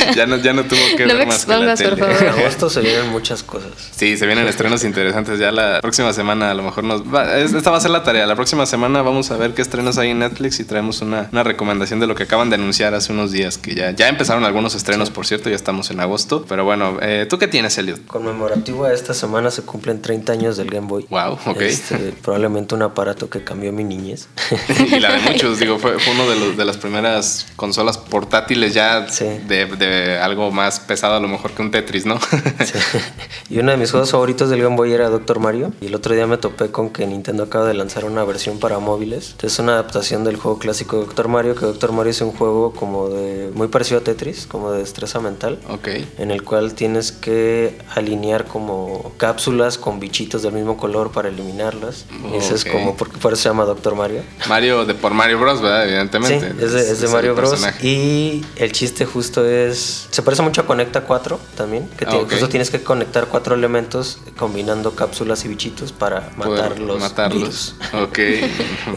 ya, 0.16 0.26
no, 0.26 0.36
ya 0.36 0.52
no 0.52 0.64
tuvo 0.64 0.78
que 0.96 1.06
No 1.06 1.14
ver 1.14 1.18
me 1.18 1.26
más 1.26 1.44
que 1.44 1.50
la 1.52 1.72
expongas, 1.72 1.82
por 1.82 1.90
tele. 1.96 2.14
favor. 2.16 2.22
En 2.34 2.40
agosto 2.40 2.70
se 2.70 2.80
vienen 2.80 3.08
muchas 3.10 3.42
cosas. 3.42 3.70
Sí, 3.96 4.16
se 4.16 4.26
vienen 4.26 4.46
estrenos 4.46 4.84
interesantes. 4.84 5.38
Ya 5.38 5.52
la 5.52 5.80
próxima 5.80 6.12
semana 6.12 6.50
a 6.50 6.54
lo 6.54 6.62
mejor 6.62 6.84
nos... 6.84 7.02
va- 7.02 7.38
es- 7.38 7.52
esta 7.52 7.70
va 7.70 7.76
a 7.78 7.80
ser 7.80 7.90
la 7.90 8.02
tarea. 8.02 8.26
La 8.26 8.34
próxima 8.36 8.66
semana 8.66 9.02
vamos 9.02 9.30
a 9.30 9.36
ver 9.36 9.54
qué 9.54 9.62
estrenos 9.62 9.98
hay 9.98 10.10
en 10.10 10.18
Netflix 10.20 10.60
y 10.60 10.64
traemos 10.64 11.00
una, 11.02 11.28
una 11.32 11.42
recomendación 11.42 12.00
de 12.00 12.06
lo 12.06 12.14
que 12.14 12.24
acaban 12.24 12.50
de 12.50 12.56
anunciar 12.56 12.94
hace 12.94 13.12
unos 13.12 13.32
días, 13.32 13.58
que 13.58 13.74
ya, 13.74 13.90
ya 13.92 14.08
empezaron 14.08 14.44
algunos 14.44 14.74
estrenos, 14.74 15.10
por 15.10 15.26
cierto, 15.26 15.48
ya 15.50 15.56
estamos 15.56 15.90
en 15.90 16.00
agosto. 16.00 16.44
Pero 16.48 16.64
bueno, 16.64 16.98
eh, 17.02 17.26
¿tú 17.28 17.38
qué 17.38 17.48
tienes, 17.48 17.76
Elliot? 17.78 18.06
Conmemorativo 18.06 18.84
a 18.84 18.92
esta 18.92 19.14
semana 19.14 19.50
se 19.50 19.62
cumplen 19.62 20.00
30 20.02 20.32
años 20.32 20.56
del 20.56 20.70
Game 20.70 20.86
Boy. 20.86 21.06
Wow, 21.10 21.38
ok. 21.46 21.60
Este, 21.62 21.96
probablemente 22.22 22.74
un 22.74 22.82
aparato 22.82 23.28
que 23.30 23.42
cambió 23.44 23.72
mi 23.72 23.84
niñez. 23.84 24.28
y 24.90 25.00
la 25.00 25.12
de 25.12 25.18
muchos, 25.20 25.58
digo, 25.58 25.78
fue, 25.78 25.98
fue 25.98 26.12
uno 26.14 26.28
de, 26.28 26.36
los, 26.38 26.56
de 26.56 26.64
las 26.64 26.76
primeras 26.76 27.46
consolas 27.56 27.98
portátiles 27.98 28.74
ya 28.74 29.06
Sí. 29.08 29.24
de, 29.46 29.66
de 29.66 29.86
algo 30.22 30.50
más 30.50 30.80
pesado 30.80 31.14
a 31.16 31.20
lo 31.20 31.28
mejor 31.28 31.52
que 31.52 31.62
un 31.62 31.70
Tetris, 31.70 32.06
¿no? 32.06 32.18
Sí. 32.64 32.78
Y 33.48 33.58
uno 33.58 33.70
de 33.72 33.76
mis 33.78 33.90
juegos 33.90 34.10
favoritos 34.10 34.50
del 34.50 34.62
Game 34.62 34.76
Boy 34.76 34.92
era 34.92 35.08
Doctor 35.08 35.38
Mario. 35.40 35.72
Y 35.80 35.86
el 35.86 35.94
otro 35.94 36.14
día 36.14 36.26
me 36.26 36.36
topé 36.36 36.70
con 36.70 36.90
que 36.90 37.06
Nintendo 37.06 37.42
acaba 37.44 37.66
de 37.66 37.74
lanzar 37.74 38.04
una 38.04 38.22
versión 38.24 38.58
para 38.58 38.78
móviles. 38.78 39.34
Es 39.42 39.58
una 39.58 39.72
adaptación 39.72 40.24
del 40.24 40.36
juego 40.36 40.58
clásico 40.58 40.96
de 40.98 41.06
Doctor 41.06 41.28
Mario, 41.28 41.54
que 41.54 41.64
Doctor 41.66 41.92
Mario 41.92 42.10
es 42.10 42.20
un 42.20 42.32
juego 42.32 42.72
como 42.72 43.08
de 43.08 43.50
muy 43.54 43.68
parecido 43.68 44.00
a 44.00 44.04
Tetris, 44.04 44.46
como 44.46 44.70
de 44.72 44.78
destreza 44.80 45.20
mental. 45.20 45.58
ok. 45.68 45.88
En 46.18 46.30
el 46.30 46.42
cual 46.44 46.74
tienes 46.74 47.12
que 47.12 47.78
alinear 47.94 48.46
como 48.46 49.12
cápsulas 49.16 49.78
con 49.78 49.98
bichitos 50.00 50.42
del 50.42 50.52
mismo 50.52 50.76
color 50.76 51.10
para 51.12 51.28
eliminarlas. 51.28 52.04
Y 52.32 52.36
Ese 52.36 52.54
es 52.54 52.64
como, 52.64 52.96
porque 52.96 53.18
por 53.18 53.32
eso 53.32 53.42
se 53.42 53.48
llama 53.48 53.64
Doctor 53.64 53.94
Mario. 53.96 54.22
Mario 54.48 54.84
de 54.84 54.94
por 54.94 55.12
Mario 55.14 55.38
Bros, 55.40 55.60
¿verdad? 55.60 55.82
Sí, 55.84 55.88
Evidentemente. 55.88 56.64
es 56.64 56.72
de, 56.72 56.80
es 56.80 57.00
de 57.00 57.08
Mario 57.08 57.34
Bros. 57.34 57.50
personaje. 57.50 57.86
Y 57.86 58.44
el 58.56 58.72
chiste 58.72 59.04
justo 59.06 59.44
es. 59.46 59.79
Se 60.10 60.22
parece 60.22 60.42
mucho 60.42 60.60
a 60.62 60.66
Conecta 60.66 61.02
4 61.02 61.38
también. 61.56 61.88
Que 61.96 62.04
Ah, 62.06 62.18
tienes 62.50 62.70
que 62.70 62.82
conectar 62.82 63.26
cuatro 63.26 63.54
elementos 63.54 64.18
combinando 64.38 64.92
cápsulas 64.94 65.44
y 65.44 65.48
bichitos 65.48 65.92
para 65.92 66.30
matar 66.36 66.78
los 66.78 67.00
matarlos. 67.00 67.40
virus. 67.40 67.74
Ok. 68.02 68.18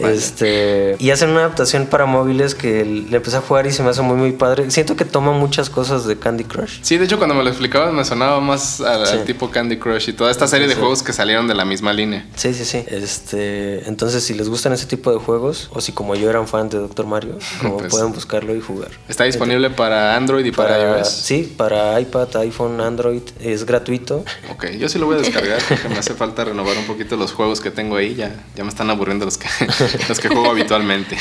Este, 0.02 0.96
y 0.98 1.10
hacen 1.10 1.30
una 1.30 1.40
adaptación 1.40 1.86
para 1.86 2.06
móviles 2.06 2.54
que 2.54 2.84
le 2.84 3.16
empecé 3.16 3.36
a 3.36 3.40
jugar 3.40 3.66
y 3.66 3.72
se 3.72 3.82
me 3.82 3.90
hace 3.90 4.02
muy 4.02 4.16
muy 4.16 4.32
padre. 4.32 4.70
Siento 4.70 4.96
que 4.96 5.04
toma 5.04 5.32
muchas 5.32 5.70
cosas 5.70 6.06
de 6.06 6.18
Candy 6.18 6.44
Crush. 6.44 6.78
Sí, 6.82 6.98
de 6.98 7.04
hecho 7.04 7.18
cuando 7.18 7.34
me 7.34 7.42
lo 7.42 7.50
explicabas 7.50 7.92
me 7.92 8.04
sonaba 8.04 8.40
más 8.40 8.80
al, 8.80 9.06
Sí. 9.06 9.16
tipo 9.26 9.50
Candy 9.50 9.78
Crush 9.78 10.08
y 10.08 10.12
toda 10.12 10.30
esta 10.30 10.46
serie 10.46 10.66
de 10.66 10.74
Sí. 10.74 10.80
juegos 10.80 11.02
que 11.02 11.12
salieron 11.12 11.46
de 11.48 11.54
la 11.54 11.64
misma 11.64 11.92
línea. 11.92 12.26
Sí, 12.36 12.54
sí, 12.54 12.64
sí. 12.64 12.84
Este, 12.88 13.86
entonces 13.88 14.24
si 14.24 14.34
les 14.34 14.48
gustan 14.48 14.72
ese 14.72 14.86
tipo 14.86 15.10
de 15.12 15.18
juegos 15.18 15.68
o 15.72 15.80
si 15.80 15.92
como 15.92 16.14
yo 16.14 16.28
eran 16.30 16.46
fan 16.48 16.68
de 16.68 16.78
Doctor 16.78 17.06
Mario, 17.06 17.38
como 17.62 17.78
Pues- 17.78 17.90
pueden 17.90 18.12
buscarlo 18.12 18.54
y 18.54 18.60
jugar. 18.60 18.90
Está 19.08 19.24
disponible 19.24 19.70
para 19.70 20.16
Android 20.16 20.44
y 20.44 20.50
para, 20.52 20.70
Para, 20.70 20.73
iOS. 20.78 21.08
sí, 21.08 21.54
para 21.56 22.00
iPad, 22.00 22.36
iPhone, 22.36 22.80
Android, 22.80 23.22
es 23.40 23.64
gratuito. 23.64 24.24
Ok, 24.50 24.66
yo 24.78 24.88
sí 24.88 24.98
lo 24.98 25.06
voy 25.06 25.16
a 25.16 25.18
descargar 25.18 25.60
porque 25.68 25.88
me 25.88 25.98
hace 25.98 26.14
falta 26.14 26.44
renovar 26.44 26.76
un 26.76 26.84
poquito 26.84 27.16
los 27.16 27.32
juegos 27.32 27.60
que 27.60 27.70
tengo 27.70 27.96
ahí. 27.96 28.14
Ya, 28.14 28.44
ya 28.54 28.64
me 28.64 28.70
están 28.70 28.90
aburriendo 28.90 29.24
los 29.24 29.38
que, 29.38 29.48
los 30.08 30.20
que 30.20 30.28
juego 30.28 30.50
habitualmente. 30.50 31.16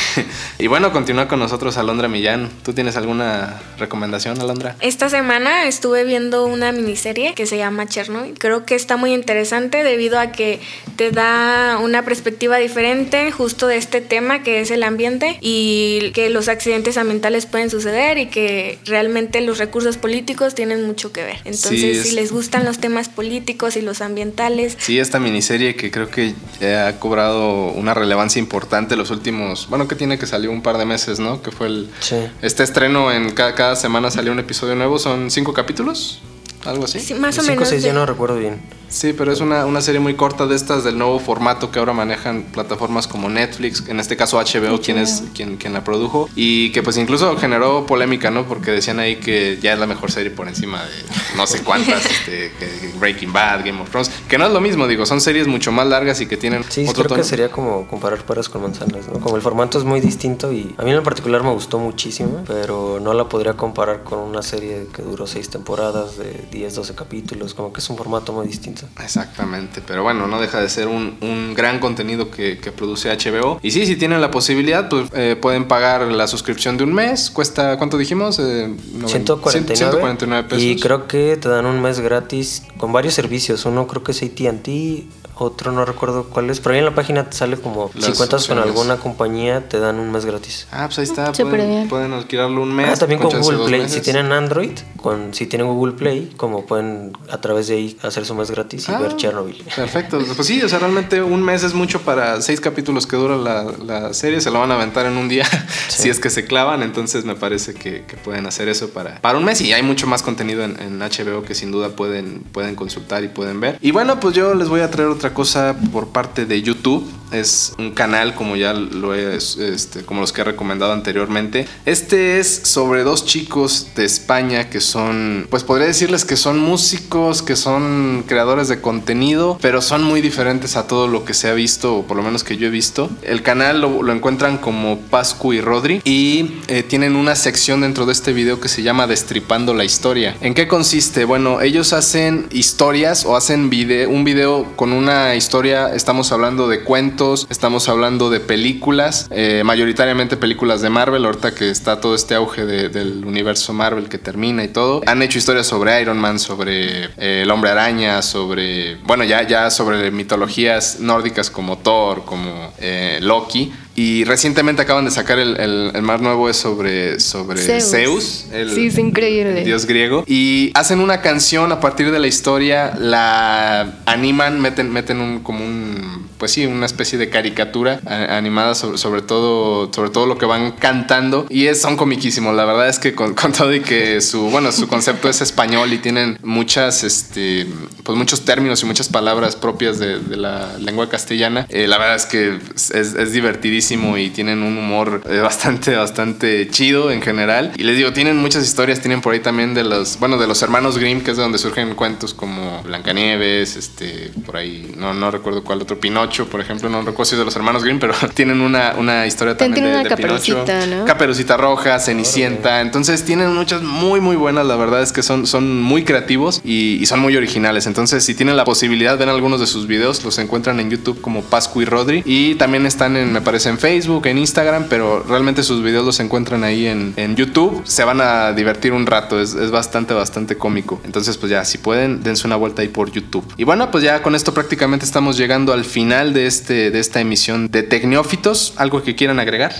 Y 0.59 0.67
bueno, 0.67 0.91
continúa 0.91 1.27
con 1.27 1.39
nosotros 1.39 1.77
Alondra 1.77 2.07
Millán. 2.07 2.49
¿Tú 2.63 2.73
tienes 2.73 2.97
alguna 2.97 3.61
recomendación, 3.77 4.39
Alondra? 4.39 4.75
Esta 4.79 5.09
semana 5.09 5.65
estuve 5.65 6.03
viendo 6.03 6.45
una 6.45 6.71
miniserie 6.71 7.33
que 7.33 7.45
se 7.45 7.57
llama 7.57 7.87
Chernobyl. 7.87 8.37
Creo 8.37 8.65
que 8.65 8.75
está 8.75 8.97
muy 8.97 9.13
interesante 9.13 9.83
debido 9.83 10.19
a 10.19 10.31
que 10.31 10.59
te 10.95 11.11
da 11.11 11.79
una 11.81 12.03
perspectiva 12.03 12.57
diferente 12.57 13.31
justo 13.31 13.67
de 13.67 13.77
este 13.77 14.01
tema 14.01 14.43
que 14.43 14.61
es 14.61 14.71
el 14.71 14.83
ambiente 14.83 15.37
y 15.41 16.11
que 16.13 16.29
los 16.29 16.47
accidentes 16.47 16.97
ambientales 16.97 17.45
pueden 17.45 17.69
suceder 17.69 18.17
y 18.17 18.27
que 18.27 18.79
realmente 18.85 19.41
los 19.45 19.57
recursos 19.57 19.97
políticos 19.97 20.55
tienen 20.55 20.85
mucho 20.85 21.11
que 21.11 21.23
ver. 21.23 21.37
Entonces, 21.45 21.79
Sí, 21.79 21.89
es- 21.91 22.03
si 22.03 22.11
les 22.15 22.31
gustan 22.31 22.65
los 22.65 22.79
temas 22.79 23.09
políticos 23.09 23.75
y 23.77 23.81
los 23.81 24.01
ambientales, 24.01 24.75
Sí, 24.79 24.99
esta 24.99 25.19
miniserie 25.19 25.75
que 25.75 25.91
creo 25.91 26.09
que 26.09 26.33
ha 26.75 26.99
cobrado 26.99 27.67
una 27.71 27.93
relevancia 27.93 28.39
importante 28.39 28.95
los 28.95 29.11
últimos, 29.11 29.67
bueno, 29.69 29.87
que 29.87 29.95
tiene 29.95 30.17
que 30.17 30.25
salió 30.25 30.51
un 30.51 30.61
par 30.61 30.77
de 30.77 30.85
meses, 30.85 31.19
¿no? 31.19 31.41
Que 31.41 31.51
fue 31.51 31.67
el 31.67 31.89
Sí. 31.99 32.15
este 32.41 32.63
estreno 32.63 33.11
en 33.11 33.31
cada, 33.31 33.55
cada 33.55 33.75
semana 33.75 34.09
salió 34.11 34.31
un 34.31 34.39
episodio 34.39 34.75
nuevo, 34.75 34.99
son 34.99 35.31
cinco 35.31 35.53
capítulos, 35.53 36.19
algo 36.65 36.85
así. 36.85 36.99
sí, 36.99 37.13
más 37.13 37.37
o 37.37 37.41
Cinco 37.41 37.53
o 37.53 37.55
menos. 37.55 37.69
seis, 37.69 37.81
de- 37.83 37.87
ya 37.89 37.93
no 37.93 38.05
recuerdo 38.05 38.37
bien. 38.37 38.61
Sí, 38.93 39.11
pero 39.11 39.31
es 39.31 39.39
una, 39.41 39.65
una 39.65 39.81
serie 39.81 39.99
muy 39.99 40.13
corta 40.13 40.45
de 40.45 40.55
estas 40.55 40.83
del 40.83 40.99
nuevo 40.99 41.19
formato 41.19 41.71
que 41.71 41.79
ahora 41.79 41.93
manejan 41.93 42.43
plataformas 42.43 43.07
como 43.07 43.27
Netflix, 43.27 43.83
en 43.87 43.99
este 43.99 44.15
caso 44.15 44.37
HBO, 44.37 44.79
quien 44.79 44.99
es 44.99 45.23
quien, 45.33 45.57
quien 45.57 45.73
la 45.73 45.83
produjo, 45.83 46.29
y 46.35 46.71
que 46.73 46.83
pues 46.83 46.97
incluso 46.97 47.35
generó 47.37 47.87
polémica, 47.87 48.29
¿no? 48.29 48.45
Porque 48.45 48.69
decían 48.69 48.99
ahí 48.99 49.15
que 49.15 49.57
ya 49.59 49.73
es 49.73 49.79
la 49.79 49.87
mejor 49.87 50.11
serie 50.11 50.29
por 50.29 50.47
encima 50.47 50.83
de 50.83 50.91
no 51.35 51.47
sé 51.47 51.63
cuántas, 51.63 52.05
este, 52.11 52.51
que 52.59 52.93
Breaking 52.99 53.33
Bad, 53.33 53.65
Game 53.65 53.81
of 53.81 53.89
Thrones, 53.89 54.11
que 54.29 54.37
no 54.37 54.45
es 54.45 54.53
lo 54.53 54.61
mismo, 54.61 54.87
digo, 54.87 55.07
son 55.07 55.21
series 55.21 55.47
mucho 55.47 55.71
más 55.71 55.87
largas 55.87 56.21
y 56.21 56.27
que 56.27 56.37
tienen 56.37 56.63
Sí, 56.69 56.81
otro 56.83 56.93
creo 56.93 57.07
tono. 57.07 57.21
que 57.23 57.27
sería 57.27 57.49
como 57.49 57.87
comparar 57.87 58.23
peras 58.23 58.47
con 58.47 58.61
manzanas, 58.61 59.07
¿no? 59.07 59.19
Como 59.19 59.35
el 59.35 59.41
formato 59.41 59.79
es 59.79 59.85
muy 59.85 60.01
distinto 60.01 60.53
y 60.53 60.75
a 60.77 60.83
mí 60.83 60.91
en 60.91 61.01
particular 61.01 61.41
me 61.41 61.51
gustó 61.51 61.79
muchísimo, 61.79 62.43
pero 62.45 62.99
no 63.01 63.15
la 63.15 63.27
podría 63.27 63.53
comparar 63.55 64.03
con 64.03 64.19
una 64.19 64.43
serie 64.43 64.85
que 64.93 65.01
duró 65.01 65.25
seis 65.25 65.49
temporadas 65.49 66.15
de 66.17 66.45
10, 66.51 66.75
12 66.75 66.93
capítulos, 66.93 67.55
como 67.55 67.73
que 67.73 67.79
es 67.79 67.89
un 67.89 67.97
formato 67.97 68.33
muy 68.33 68.45
distinto. 68.45 68.82
Exactamente, 69.03 69.81
pero 69.85 70.03
bueno, 70.03 70.27
no 70.27 70.39
deja 70.41 70.59
de 70.61 70.69
ser 70.69 70.87
un, 70.87 71.17
un 71.21 71.53
gran 71.53 71.79
contenido 71.79 72.31
que, 72.31 72.57
que 72.57 72.71
produce 72.71 73.09
HBO. 73.15 73.59
Y 73.61 73.71
sí, 73.71 73.85
si 73.85 73.95
tienen 73.95 74.21
la 74.21 74.31
posibilidad, 74.31 74.89
pues 74.89 75.09
eh, 75.13 75.35
pueden 75.39 75.67
pagar 75.67 76.01
la 76.03 76.27
suscripción 76.27 76.77
de 76.77 76.83
un 76.83 76.93
mes. 76.93 77.29
Cuesta, 77.29 77.77
¿cuánto 77.77 77.97
dijimos? 77.97 78.39
Eh, 78.39 78.67
noven- 78.95 79.09
149, 79.09 79.75
149 79.75 80.47
pesos. 80.49 80.63
y 80.63 80.79
creo 80.79 81.07
que 81.07 81.37
te 81.37 81.49
dan 81.49 81.65
un 81.65 81.81
mes 81.81 81.99
gratis 81.99 82.63
con 82.77 82.91
varios 82.91 83.13
servicios. 83.13 83.65
Uno 83.65 83.87
creo 83.87 84.03
que 84.03 84.11
es 84.13 84.23
AT&T, 84.23 85.05
otro 85.35 85.71
no 85.71 85.83
recuerdo 85.85 86.25
cuál 86.25 86.49
es, 86.49 86.59
pero 86.59 86.73
ahí 86.73 86.79
en 86.79 86.85
la 86.85 86.95
página 86.95 87.29
te 87.29 87.35
sale 87.35 87.57
como 87.57 87.89
Las 87.95 88.05
si 88.05 88.11
cuentas 88.13 88.47
con 88.47 88.59
alguna 88.59 88.97
compañía 88.97 89.67
te 89.67 89.79
dan 89.79 89.99
un 89.99 90.11
mes 90.11 90.25
gratis. 90.25 90.67
Ah, 90.71 90.83
pues 90.85 90.99
ahí 90.99 91.05
está. 91.05 91.27
Súper 91.33 91.49
pueden, 91.51 91.69
bien. 91.69 91.89
pueden 91.89 92.13
alquilarlo 92.13 92.61
un 92.61 92.73
mes. 92.75 92.89
Ah, 92.89 92.95
también 92.97 93.19
con 93.21 93.31
Google 93.41 93.65
Play. 93.65 93.81
meses. 93.81 93.95
Si 93.97 94.01
tienen 94.01 94.31
Android, 94.31 94.71
con, 94.97 95.33
si 95.33 95.45
tienen 95.47 95.67
Google 95.67 95.93
Play, 95.93 96.33
como 96.37 96.65
pueden 96.65 97.13
a 97.31 97.39
través 97.41 97.67
de 97.67 97.75
ahí 97.75 97.97
hacer 98.03 98.25
su 98.25 98.35
mes 98.35 98.51
gratis 98.51 98.87
y 98.87 98.91
Ah, 98.91 98.99
ver 98.99 99.15
Chernobyl. 99.15 99.63
Perfecto. 99.75 100.19
Pues 100.35 100.47
sí, 100.47 100.61
o 100.61 100.69
sea, 100.69 100.79
realmente 100.79 101.21
un 101.21 101.41
mes 101.41 101.63
es 101.63 101.73
mucho 101.73 102.01
para 102.01 102.41
seis 102.41 102.61
capítulos 102.61 103.07
que 103.07 103.15
dura 103.15 103.35
la, 103.37 103.63
la 103.83 104.13
serie. 104.13 104.39
Se 104.41 104.51
lo 104.51 104.59
van 104.59 104.71
a 104.71 104.75
aventar 104.75 105.05
en 105.05 105.17
un 105.17 105.29
día 105.29 105.45
si 105.87 106.09
es 106.09 106.19
que 106.19 106.29
se 106.29 106.45
clavan. 106.45 106.83
Entonces 106.83 107.25
me 107.25 107.35
parece 107.35 107.73
que, 107.73 108.03
que 108.05 108.17
pueden 108.17 108.45
hacer 108.45 108.67
eso 108.67 108.89
para, 108.89 109.19
para 109.21 109.37
un 109.37 109.45
mes. 109.45 109.61
Y 109.61 109.73
hay 109.73 109.83
mucho 109.83 110.05
más 110.07 110.21
contenido 110.21 110.63
en, 110.63 110.79
en 110.79 110.99
HBO 110.99 111.43
que 111.43 111.55
sin 111.55 111.71
duda 111.71 111.89
pueden, 111.89 112.41
pueden 112.51 112.75
consultar 112.75 113.23
y 113.23 113.27
pueden 113.29 113.59
ver. 113.59 113.77
Y 113.81 113.91
bueno, 113.91 114.19
pues 114.19 114.35
yo 114.35 114.53
les 114.53 114.69
voy 114.69 114.81
a 114.81 114.91
traer 114.91 115.09
otra 115.23 115.33
cosa 115.33 115.73
por 115.93 116.09
parte 116.09 116.45
de 116.45 116.61
YouTube. 116.61 117.09
Es 117.33 117.73
un 117.79 117.91
canal 117.91 118.35
como 118.35 118.55
ya 118.55 118.73
lo 118.73 119.15
he, 119.15 119.35
este, 119.35 120.03
como 120.05 120.21
los 120.21 120.31
que 120.31 120.41
he 120.41 120.43
recomendado 120.43 120.93
anteriormente. 120.93 121.67
Este 121.85 122.39
es 122.39 122.61
sobre 122.63 123.03
dos 123.03 123.25
chicos 123.25 123.87
de 123.95 124.05
España 124.05 124.69
que 124.69 124.79
son, 124.79 125.47
pues 125.49 125.63
podría 125.63 125.87
decirles 125.87 126.25
que 126.25 126.37
son 126.37 126.59
músicos, 126.59 127.41
que 127.41 127.55
son 127.55 128.23
creadores 128.27 128.67
de 128.67 128.81
contenido, 128.81 129.57
pero 129.61 129.81
son 129.81 130.03
muy 130.03 130.21
diferentes 130.21 130.75
a 130.75 130.87
todo 130.87 131.07
lo 131.07 131.25
que 131.25 131.33
se 131.33 131.49
ha 131.49 131.53
visto, 131.53 131.95
o 131.95 132.03
por 132.03 132.17
lo 132.17 132.23
menos 132.23 132.43
que 132.43 132.57
yo 132.57 132.67
he 132.67 132.69
visto. 132.69 133.09
El 133.23 133.41
canal 133.41 133.81
lo, 133.81 134.13
encuentran 134.13 134.59
como 134.59 134.99
Pascu 134.99 135.53
y 135.53 135.61
Rodri 135.61 136.01
y 136.03 136.61
eh, 136.67 136.83
tienen 136.83 137.15
una 137.15 137.35
sección 137.35 137.81
dentro 137.81 138.05
de 138.05 138.13
este 138.13 138.31
video 138.31 138.61
que 138.61 138.69
se 138.69 138.83
llama 138.83 139.07
Destripando 139.07 139.73
la 139.73 139.83
historia. 139.83 140.35
¿En 140.41 140.53
qué 140.53 140.67
consiste? 140.67 141.25
Bueno, 141.25 141.61
ellos 141.61 141.93
hacen 141.93 142.47
historias 142.51 143.25
o 143.25 143.35
hacen 143.35 143.71
video, 143.71 144.09
un 144.09 144.23
video 144.23 144.75
con 144.75 144.93
una 144.93 145.35
historia, 145.35 145.93
estamos 145.95 146.31
hablando 146.31 146.67
de 146.67 146.83
cuentos, 146.83 147.22
estamos 147.49 147.87
hablando 147.89 148.29
de 148.29 148.39
películas, 148.39 149.27
eh, 149.31 149.61
mayoritariamente 149.65 150.37
películas 150.37 150.81
de 150.81 150.89
Marvel, 150.89 151.25
ahorita 151.25 151.53
que 151.55 151.69
está 151.69 151.99
todo 152.01 152.15
este 152.15 152.35
auge 152.35 152.65
de- 152.65 152.89
del 152.89 153.23
universo 153.25 153.73
Marvel 153.73 154.09
que 154.09 154.17
termina 154.17 154.63
y 154.63 154.67
todo. 154.67 155.01
Han 155.05 155.21
hecho 155.21 155.37
historias 155.37 155.67
sobre 155.67 156.01
Iron 156.01 156.17
Man, 156.19 156.39
sobre 156.39 157.05
eh, 157.17 157.41
el 157.43 157.51
hombre 157.51 157.71
araña, 157.71 158.21
sobre, 158.21 158.95
bueno, 159.05 159.23
ya, 159.23 159.41
ya 159.47 159.69
sobre 159.69 160.11
mitologías 160.11 160.99
nórdicas 160.99 161.49
como 161.49 161.77
Thor, 161.77 162.25
como 162.25 162.73
eh, 162.79 163.19
Loki. 163.21 163.71
Y 163.95 164.23
recientemente 164.23 164.81
acaban 164.81 165.05
de 165.05 165.11
sacar 165.11 165.37
el, 165.37 165.55
el- 165.59 165.91
el 165.93 166.01
más 166.01 166.19
nuevo 166.19 166.49
es 166.49 166.57
sobre, 166.57 167.19
sobre 167.19 167.59
Zeus. 167.61 167.83
Zeus, 167.91 168.45
el, 168.51 168.73
Sí, 168.73 168.87
es 168.87 168.97
increíble. 168.97 169.63
dios 169.63 169.85
griego. 169.85 170.23
Y 170.25 170.71
hacen 170.73 170.99
una 170.99 171.21
canción 171.21 171.71
a 171.71 171.79
partir 171.79 172.09
de 172.11 172.17
la 172.17 172.25
historia, 172.25 172.95
la 172.97 173.99
animan, 174.07 174.59
meten, 174.59 174.91
meten 174.91 175.19
un, 175.21 175.39
como 175.43 175.63
un, 175.63 176.27
pues 176.43 176.51
sí, 176.51 176.65
una 176.65 176.85
especie 176.85 177.17
de 177.17 177.29
caricatura 177.29 178.01
animada 178.05 178.75
sobre, 178.75 179.21
todo, 179.21 179.89
sobre 179.93 180.09
todo 180.09 180.25
lo 180.25 180.37
que 180.37 180.45
van 180.45 180.73
cantando 180.73 181.45
y 181.49 181.73
son 181.73 181.95
comiquísimos. 181.95 182.53
La 182.53 182.65
verdad 182.65 182.89
es 182.89 182.99
que 182.99 183.15
con, 183.15 183.33
todo 183.33 183.73
y 183.73 183.79
que 183.79 184.19
su, 184.19 184.49
bueno, 184.49 184.73
su 184.73 184.89
concepto 184.89 185.29
es 185.29 185.39
español 185.39 185.93
y 185.93 185.99
tienen 185.99 186.37
muchas, 186.43 187.05
este, 187.05 187.65
pues 188.03 188.17
muchos 188.17 188.43
términos 188.43 188.83
y 188.83 188.85
muchas 188.85 189.07
palabras 189.07 189.55
propias 189.55 189.99
de, 189.99 190.19
la 190.35 190.77
lengua 190.79 191.07
castellana, 191.07 191.65
eh, 191.69 191.87
la 191.87 191.97
verdad 191.97 192.17
es 192.17 192.25
que 192.25 192.59
es, 192.75 193.31
divertidísimo 193.31 194.17
y 194.17 194.29
tienen 194.29 194.63
un 194.63 194.77
humor 194.77 195.21
eh, 195.29 195.37
bastante, 195.37 195.95
bastante 195.95 196.67
chido 196.69 197.09
en 197.09 197.21
general. 197.21 197.71
Y 197.77 197.83
les 197.83 197.95
digo, 197.95 198.11
tienen 198.11 198.35
muchas 198.35 198.65
historias, 198.65 198.99
tienen 198.99 199.21
por 199.21 199.31
ahí 199.31 199.39
también 199.39 199.73
de 199.73 199.85
los, 199.85 200.19
bueno, 200.19 200.37
de 200.37 200.47
los 200.47 200.61
hermanos 200.61 200.97
Grimm, 200.97 201.21
que 201.21 201.31
es 201.31 201.37
de 201.37 201.43
donde 201.43 201.57
surgen 201.57 201.95
cuentos 201.95 202.33
como 202.33 202.83
Blancanieves, 202.83 203.77
este, 203.77 204.29
por 204.45 204.57
ahí, 204.57 204.93
no, 204.97 205.13
no 205.13 205.31
recuerdo 205.31 205.63
cuál 205.63 205.81
otro, 205.81 205.99
Pinocho, 205.99 206.32
por 206.41 206.59
ejemplo, 206.59 206.89
no 206.89 206.99
recuerdo 206.99 207.25
si 207.25 207.35
es 207.35 207.39
de 207.39 207.45
los 207.45 207.55
hermanos 207.55 207.83
Grimm, 207.83 207.99
pero 207.99 208.13
tienen 208.33 208.61
una, 208.61 208.95
una 208.97 209.27
historia 209.27 209.55
también 209.55 209.85
de, 209.85 210.09
de 210.09 210.17
Pinocho. 210.17 210.65
¿no? 210.89 211.05
Caperucita 211.05 211.57
Roja, 211.57 211.99
Cenicienta, 211.99 212.81
entonces 212.81 213.23
tienen 213.23 213.53
muchas 213.53 213.83
muy, 213.83 214.19
muy 214.19 214.35
buenas, 214.35 214.65
la 214.65 214.75
verdad 214.75 215.01
es 215.01 215.13
que 215.13 215.21
son, 215.21 215.45
son 215.45 215.81
muy 215.81 216.03
creativos 216.03 216.61
y, 216.63 217.03
son 217.05 217.19
muy 217.19 217.35
originales. 217.35 217.85
Entonces, 217.85 218.23
si 218.23 218.33
tienen 218.33 218.55
la 218.55 218.63
posibilidad, 218.63 219.17
ven 219.17 219.29
algunos 219.29 219.59
de 219.59 219.67
sus 219.67 219.87
videos, 219.87 220.23
los 220.23 220.37
encuentran 220.39 220.79
en 220.79 220.89
YouTube 220.89 221.19
como 221.21 221.43
Pascu 221.43 221.81
y 221.81 221.85
Rodri 221.85 222.23
y 222.25 222.55
también 222.55 222.85
están 222.85 223.17
en, 223.17 223.33
me 223.33 223.41
parece, 223.41 223.69
en 223.69 223.77
Facebook, 223.77 224.25
en 224.25 224.37
Instagram, 224.37 224.85
pero 224.89 225.21
realmente 225.27 225.63
sus 225.63 225.83
videos 225.83 226.05
los 226.05 226.19
encuentran 226.21 226.63
ahí 226.63 226.87
en, 226.87 227.13
en 227.17 227.35
YouTube. 227.35 227.81
Se 227.85 228.03
van 228.05 228.21
a 228.21 228.53
divertir 228.53 228.93
un 228.93 229.05
rato, 229.05 229.39
es, 229.39 229.53
es 229.53 229.69
bastante, 229.69 230.13
bastante 230.13 230.57
cómico. 230.57 231.01
Entonces, 231.03 231.37
pues 231.37 231.51
ya, 231.51 231.65
si 231.65 231.77
pueden, 231.77 232.23
dense 232.23 232.47
una 232.47 232.55
vuelta 232.55 232.81
ahí 232.81 232.87
por 232.87 233.11
YouTube. 233.11 233.45
Y 233.57 233.65
bueno, 233.65 233.91
pues 233.91 234.03
ya 234.03 234.21
con 234.21 234.33
esto 234.33 234.53
prácticamente 234.53 235.05
estamos 235.05 235.37
llegando 235.37 235.73
al 235.73 235.83
final 235.83 236.22
de, 236.31 236.45
este, 236.45 236.91
de 236.91 236.99
esta 236.99 237.19
emisión 237.19 237.69
de 237.69 237.83
Tecnófitos. 237.83 238.73
¿Algo 238.77 239.03
que 239.03 239.15
quieran 239.15 239.39
agregar? 239.39 239.73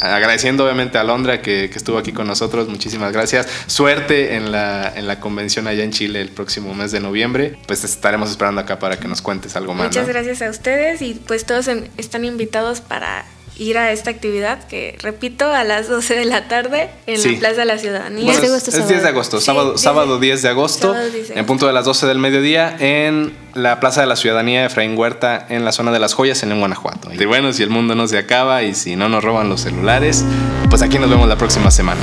agradeciendo 0.00 0.64
obviamente 0.64 0.98
a 0.98 1.04
Londra 1.04 1.42
que, 1.42 1.64
estuvo 1.64 1.98
aquí 1.98 2.12
con 2.12 2.26
nosotros, 2.26 2.68
muchísimas 2.68 3.12
gracias. 3.12 3.48
Suerte 3.66 4.36
en 4.36 4.52
la, 4.52 4.92
en 4.94 5.06
la 5.06 5.20
convención 5.20 5.66
allá 5.66 5.84
en 5.84 5.90
Chile 5.90 6.20
el 6.20 6.28
próximo 6.28 6.74
mes 6.74 6.92
de 6.92 7.00
noviembre. 7.00 7.56
Pues 7.66 7.84
estaremos 7.84 8.30
esperando 8.30 8.60
acá 8.60 8.78
para 8.78 8.98
que 8.98 9.08
nos 9.08 9.22
cuentes 9.22 9.56
algo 9.56 9.74
más. 9.74 9.88
Muchas 9.88 10.08
gracias 10.08 10.42
a 10.42 10.50
ustedes 10.50 11.02
y 11.02 11.14
pues 11.14 11.44
todos 11.44 11.68
están 11.96 12.24
invitados 12.24 12.80
para 12.80 13.24
ir 13.58 13.76
a 13.76 13.92
esta 13.92 14.10
actividad 14.10 14.66
que, 14.66 14.96
repito, 15.02 15.52
a 15.52 15.64
las 15.64 15.88
12 15.88 16.14
de 16.14 16.24
la 16.24 16.48
tarde 16.48 16.88
en 17.06 17.20
la 17.20 17.38
Plaza 17.38 17.56
de 17.56 17.64
la 17.64 17.78
Ciudadanía. 17.78 18.32
es, 18.32 18.88
10 18.88 19.02
de 19.02 19.08
agosto, 19.08 19.40
sábado, 19.40 19.70
10 19.70 19.80
sábado 19.80 20.18
10 20.18 20.42
de 20.42 20.48
agosto, 20.48 20.94
en 21.34 21.46
punto 21.46 21.66
de 21.66 21.72
las 21.72 21.84
12 21.84 22.06
del 22.06 22.18
mediodía 22.18 22.76
en 22.78 23.36
la 23.54 23.80
Plaza 23.80 24.00
de 24.00 24.06
la 24.06 24.16
Ciudadanía 24.16 24.60
de 24.60 24.66
Efraín 24.66 24.96
Huerta 24.96 25.46
en 25.48 25.64
la 25.64 25.72
zona 25.72 25.90
de 25.90 25.98
las 25.98 26.14
joyas 26.14 26.42
en 26.42 26.58
Guanajuato. 26.58 27.12
Y 27.12 27.24
bueno, 27.24 27.52
si 27.52 27.62
el 27.62 27.70
mundo 27.70 27.94
no 27.94 28.06
se 28.06 28.18
acaba 28.18 28.62
y 28.62 28.74
si 28.74 28.96
no 28.96 29.08
nos 29.08 29.24
roban 29.24 29.48
los 29.48 29.62
celulares, 29.62 30.24
pues 30.70 30.82
aquí 30.82 30.98
nos 30.98 31.10
vemos 31.10 31.28
la 31.28 31.36
próxima 31.36 31.70
semana. 31.70 32.00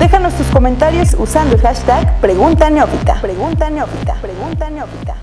Déjanos 0.01 0.33
tus 0.33 0.47
comentarios 0.47 1.15
usando 1.19 1.57
el 1.57 1.61
hashtag 1.61 2.21
Pregunta 2.23 2.71
Neófita. 2.71 3.21
Pregunta 3.21 3.69
Neófita. 3.69 4.15
Pregunta 4.15 4.71
Neófita. 4.71 5.20